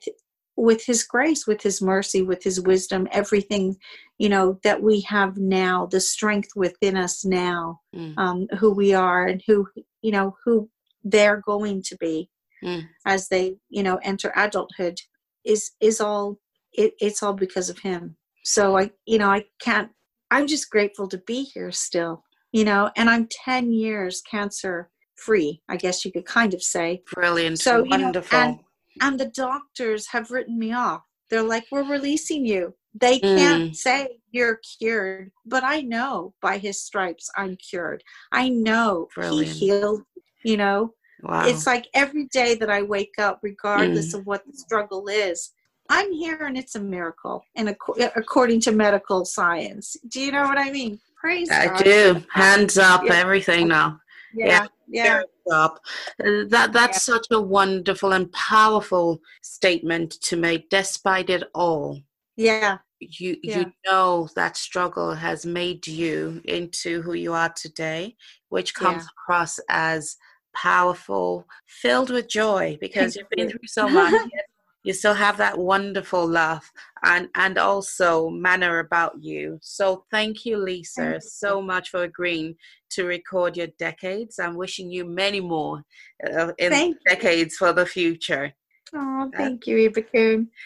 with 0.58 0.84
his 0.84 1.04
grace 1.04 1.46
with 1.46 1.62
his 1.62 1.82
mercy 1.82 2.24
with 2.24 2.44
his 2.44 2.60
wisdom 2.60 3.08
everything 3.12 3.78
you 4.18 4.28
know 4.28 4.60
that 4.64 4.82
we 4.82 5.00
have 5.02 5.38
now 5.38 5.86
the 5.86 6.00
strength 6.00 6.50
within 6.56 6.98
us 6.98 7.24
now 7.24 7.80
mm. 7.96 8.14
um, 8.18 8.48
who 8.58 8.72
we 8.72 8.94
are 8.94 9.28
and 9.28 9.44
who 9.48 9.68
you 10.02 10.12
know 10.12 10.36
who 10.44 10.68
they're 11.04 11.42
going 11.46 11.82
to 11.84 11.96
be 11.98 12.30
mm. 12.64 12.84
as 13.06 13.30
they 13.30 13.56
you 13.70 13.84
know 13.84 14.00
enter 14.04 14.34
adulthood 14.36 15.00
is 15.46 15.72
is 15.80 16.02
all 16.02 16.40
it, 16.74 16.94
it's 17.00 17.22
all 17.22 17.34
because 17.34 17.70
of 17.70 17.78
him 17.80 18.18
so 18.44 18.78
i 18.78 18.90
you 19.06 19.20
know 19.20 19.30
i 19.30 19.46
can't 19.62 19.92
i'm 20.32 20.48
just 20.48 20.72
grateful 20.72 21.08
to 21.08 21.20
be 21.20 21.44
here 21.44 21.72
still 21.72 22.24
you 22.52 22.66
know 22.66 22.90
and 22.98 23.10
i'm 23.10 23.28
10 23.46 23.72
years 23.72 24.22
cancer 24.30 24.90
free 25.16 25.62
i 25.70 25.78
guess 25.78 26.04
you 26.04 26.12
could 26.12 26.26
kind 26.26 26.54
of 26.56 26.64
say 26.64 27.04
brilliant 27.14 27.60
so 27.60 27.84
wonderful 27.84 28.40
know, 28.40 28.46
and, 28.46 28.60
and 29.02 29.20
the 29.20 29.28
doctors 29.30 30.08
have 30.08 30.32
written 30.32 30.58
me 30.58 30.74
off 30.74 31.02
they're 31.30 31.44
like 31.44 31.66
we're 31.72 31.90
releasing 31.90 32.46
you 32.46 32.74
they 32.94 33.20
can't 33.20 33.72
mm. 33.72 33.76
say 33.76 34.18
you're 34.32 34.60
cured 34.80 35.32
but 35.46 35.64
i 35.64 35.82
know 35.82 36.34
by 36.42 36.58
his 36.58 36.82
stripes 36.82 37.30
i'm 37.36 37.56
cured 37.58 38.04
i 38.32 38.50
know 38.50 39.08
brilliant. 39.16 39.52
he 39.56 39.68
healed 39.68 40.02
you 40.44 40.58
know 40.58 40.92
wow. 41.24 41.48
it's 41.48 41.68
like 41.68 41.88
every 41.94 42.26
day 42.26 42.56
that 42.56 42.70
i 42.70 42.82
wake 42.82 43.16
up 43.20 43.40
regardless 43.44 44.14
mm. 44.14 44.20
of 44.20 44.26
what 44.26 44.46
the 44.46 44.54
struggle 44.54 45.08
is 45.08 45.52
i'm 45.90 46.12
here 46.12 46.46
and 46.46 46.58
it's 46.58 46.76
a 46.76 46.80
miracle 46.80 47.44
and 47.56 47.70
according 48.16 48.60
to 48.60 48.72
medical 48.72 49.26
science 49.26 49.96
do 50.10 50.20
you 50.20 50.32
know 50.32 50.44
what 50.44 50.58
i 50.58 50.72
mean 50.72 51.00
praise 51.16 51.50
God. 51.50 51.62
i 51.62 51.68
God. 51.68 51.84
do 51.84 52.24
hands 52.32 52.78
up 52.78 53.04
yeah. 53.06 53.14
everything 53.16 53.68
now 53.68 54.00
yeah 54.34 54.48
yeah, 54.48 54.68
up. 55.52 55.80
Uh, 56.24 56.44
that 56.50 56.72
that's 56.74 57.08
yeah. 57.08 57.16
such 57.16 57.28
a 57.32 57.42
wonderful 57.42 58.14
and 58.14 58.32
powerful 58.32 59.20
statement 59.42 60.12
to 60.22 60.36
make 60.36 60.70
despite 60.70 61.30
it 61.30 61.44
all 61.54 62.00
yeah 62.36 62.78
you 63.00 63.38
yeah. 63.44 63.60
you 63.60 63.74
know 63.86 64.28
that 64.36 64.58
struggle 64.58 65.14
has 65.14 65.46
made 65.46 65.86
you 65.88 66.42
into 66.46 67.02
who 67.02 67.14
you 67.14 67.34
are 67.34 67.54
today 67.56 68.16
which 68.50 68.74
comes 68.74 69.04
yeah. 69.04 69.10
across 69.18 69.60
as 69.70 70.18
powerful 70.54 71.46
filled 71.68 72.10
with 72.10 72.28
joy 72.28 72.78
because 72.82 73.16
you've 73.16 73.30
been 73.30 73.50
through 73.50 73.60
so 73.66 73.88
much 73.88 74.14
you 74.88 74.94
still 74.94 75.14
have 75.14 75.36
that 75.36 75.58
wonderful 75.58 76.26
laugh 76.26 76.72
and 77.04 77.28
and 77.36 77.58
also 77.58 78.30
manner 78.30 78.80
about 78.80 79.22
you 79.22 79.60
so 79.62 80.06
thank 80.12 80.46
you 80.46 80.58
lisa 80.58 81.02
thank 81.02 81.14
you. 81.16 81.30
so 81.30 81.62
much 81.62 81.90
for 81.90 82.04
agreeing 82.04 82.56
to 82.90 83.04
record 83.04 83.58
your 83.58 83.68
decades 83.78 84.40
i'm 84.40 84.56
wishing 84.56 84.90
you 84.90 85.04
many 85.04 85.42
more 85.42 85.84
uh, 86.26 86.54
in 86.58 86.72
thank 86.72 86.98
decades 87.06 87.54
you. 87.54 87.58
for 87.68 87.74
the 87.74 87.86
future 87.86 88.54
Oh, 88.96 89.30
thank 89.36 89.68
you, 89.68 89.76
Eva 89.76 90.02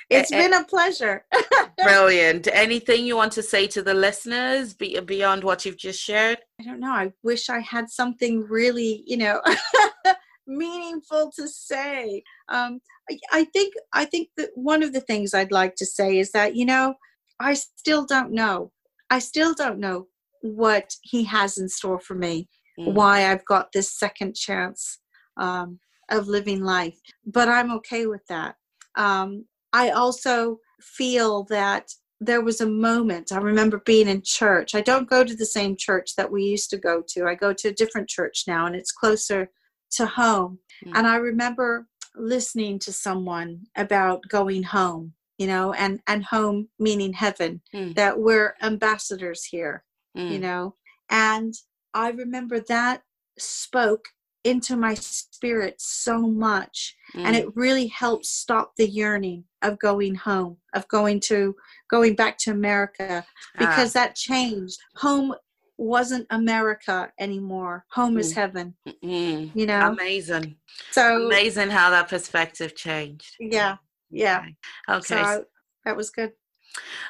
It's 0.07 0.29
been 0.29 0.53
a 0.53 0.63
pleasure. 0.63 1.25
brilliant. 1.83 2.47
Anything 2.53 3.03
you 3.03 3.15
want 3.15 3.31
to 3.33 3.41
say 3.41 3.65
to 3.67 3.81
the 3.81 3.95
listeners 3.95 4.75
beyond 4.75 5.43
what 5.43 5.65
you've 5.65 5.77
just 5.77 5.99
shared? 5.99 6.37
I 6.59 6.63
don't 6.63 6.79
know. 6.79 6.91
I 6.91 7.13
wish 7.23 7.49
I 7.49 7.61
had 7.61 7.89
something 7.89 8.45
really, 8.47 9.03
you 9.07 9.17
know, 9.17 9.41
meaningful 10.47 11.31
to 11.35 11.47
say. 11.47 12.23
Um, 12.49 12.79
I, 13.09 13.17
I 13.31 13.43
think 13.45 13.73
I 13.93 14.05
think 14.05 14.29
that 14.37 14.49
one 14.55 14.83
of 14.83 14.93
the 14.93 15.01
things 15.01 15.33
I'd 15.33 15.51
like 15.51 15.75
to 15.75 15.85
say 15.85 16.19
is 16.19 16.31
that 16.31 16.55
you 16.55 16.65
know 16.65 16.95
I 17.39 17.53
still 17.53 18.05
don't 18.05 18.31
know. 18.31 18.71
I 19.09 19.19
still 19.19 19.53
don't 19.53 19.79
know 19.79 20.07
what 20.41 20.93
he 21.03 21.23
has 21.25 21.57
in 21.57 21.69
store 21.69 21.99
for 21.99 22.15
me. 22.15 22.47
Mm. 22.79 22.93
Why 22.93 23.31
I've 23.31 23.45
got 23.45 23.71
this 23.71 23.97
second 23.97 24.35
chance 24.35 24.99
um, 25.37 25.79
of 26.09 26.27
living 26.27 26.63
life, 26.63 26.99
but 27.25 27.47
I'm 27.47 27.71
okay 27.73 28.05
with 28.05 28.25
that. 28.27 28.55
Um, 28.95 29.45
I 29.73 29.89
also 29.91 30.59
feel 30.81 31.43
that 31.45 31.91
there 32.23 32.41
was 32.41 32.61
a 32.61 32.69
moment 32.69 33.31
i 33.31 33.37
remember 33.37 33.81
being 33.85 34.07
in 34.07 34.21
church 34.23 34.75
i 34.75 34.81
don't 34.81 35.09
go 35.09 35.23
to 35.23 35.35
the 35.35 35.45
same 35.45 35.75
church 35.75 36.15
that 36.15 36.31
we 36.31 36.43
used 36.43 36.69
to 36.69 36.77
go 36.77 37.03
to 37.07 37.25
i 37.25 37.33
go 37.33 37.51
to 37.51 37.69
a 37.69 37.73
different 37.73 38.07
church 38.07 38.43
now 38.47 38.67
and 38.67 38.75
it's 38.75 38.91
closer 38.91 39.49
to 39.91 40.05
home. 40.05 40.59
Mm. 40.85 40.91
And 40.95 41.07
I 41.07 41.17
remember 41.17 41.87
listening 42.15 42.79
to 42.79 42.91
someone 42.91 43.61
about 43.75 44.23
going 44.29 44.63
home, 44.63 45.13
you 45.37 45.47
know, 45.47 45.73
and 45.73 45.99
and 46.07 46.23
home 46.25 46.69
meaning 46.79 47.13
heaven, 47.13 47.61
mm. 47.73 47.95
that 47.95 48.19
we're 48.19 48.55
ambassadors 48.61 49.45
here, 49.45 49.83
mm. 50.17 50.29
you 50.31 50.39
know. 50.39 50.75
And 51.09 51.53
I 51.93 52.11
remember 52.11 52.59
that 52.61 53.03
spoke 53.37 54.05
into 54.43 54.75
my 54.75 54.95
spirit 54.95 55.75
so 55.77 56.19
much 56.19 56.95
and 57.13 57.35
it 57.35 57.45
mm. 57.47 57.51
really 57.55 57.87
helped 57.87 58.25
stop 58.25 58.71
the 58.75 58.89
yearning 58.89 59.43
of 59.61 59.77
going 59.77 60.15
home 60.15 60.57
of 60.73 60.87
going 60.87 61.19
to 61.19 61.55
going 61.91 62.15
back 62.15 62.39
to 62.39 62.49
america 62.49 63.23
because 63.59 63.95
ah. 63.95 63.99
that 63.99 64.15
changed 64.15 64.79
home 64.95 65.35
wasn't 65.81 66.27
America 66.29 67.11
anymore. 67.19 67.83
Home 67.93 68.15
mm. 68.15 68.19
is 68.19 68.33
heaven. 68.33 68.75
Mm. 69.03 69.49
You 69.55 69.65
know, 69.65 69.89
amazing. 69.89 70.55
So 70.91 71.25
amazing 71.25 71.71
how 71.71 71.89
that 71.89 72.07
perspective 72.07 72.75
changed. 72.75 73.35
Yeah, 73.39 73.77
yeah. 74.11 74.45
Okay, 74.87 75.15
so 75.15 75.17
I, 75.17 75.39
that 75.85 75.97
was 75.97 76.11
good. 76.11 76.33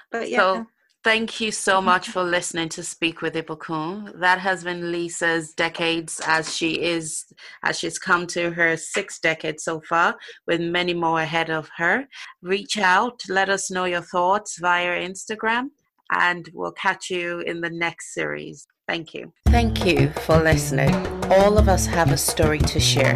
But 0.09 0.29
yeah. 0.29 0.37
So, 0.37 0.67
Thank 1.03 1.41
you 1.41 1.51
so 1.51 1.81
much 1.81 2.09
for 2.09 2.21
listening 2.21 2.69
to 2.69 2.83
Speak 2.83 3.23
with 3.23 3.33
Ibukun. 3.33 4.19
That 4.19 4.37
has 4.37 4.63
been 4.63 4.91
Lisa's 4.91 5.51
decades 5.55 6.21
as 6.27 6.55
she 6.55 6.79
is 6.79 7.25
as 7.63 7.79
she's 7.79 7.97
come 7.97 8.27
to 8.27 8.51
her 8.51 8.77
sixth 8.77 9.19
decade 9.23 9.59
so 9.59 9.81
far, 9.81 10.15
with 10.45 10.61
many 10.61 10.93
more 10.93 11.21
ahead 11.21 11.49
of 11.49 11.67
her. 11.77 12.07
Reach 12.43 12.77
out, 12.77 13.23
let 13.27 13.49
us 13.49 13.71
know 13.71 13.85
your 13.85 14.03
thoughts 14.03 14.59
via 14.59 15.01
Instagram 15.01 15.71
and 16.11 16.47
we'll 16.53 16.73
catch 16.73 17.09
you 17.09 17.39
in 17.39 17.61
the 17.61 17.69
next 17.69 18.13
series. 18.13 18.67
Thank 18.87 19.13
you. 19.13 19.31
Thank 19.47 19.85
you 19.85 20.09
for 20.25 20.37
listening. 20.37 20.93
All 21.31 21.57
of 21.57 21.69
us 21.69 21.85
have 21.85 22.11
a 22.11 22.17
story 22.17 22.59
to 22.59 22.77
share. 22.79 23.15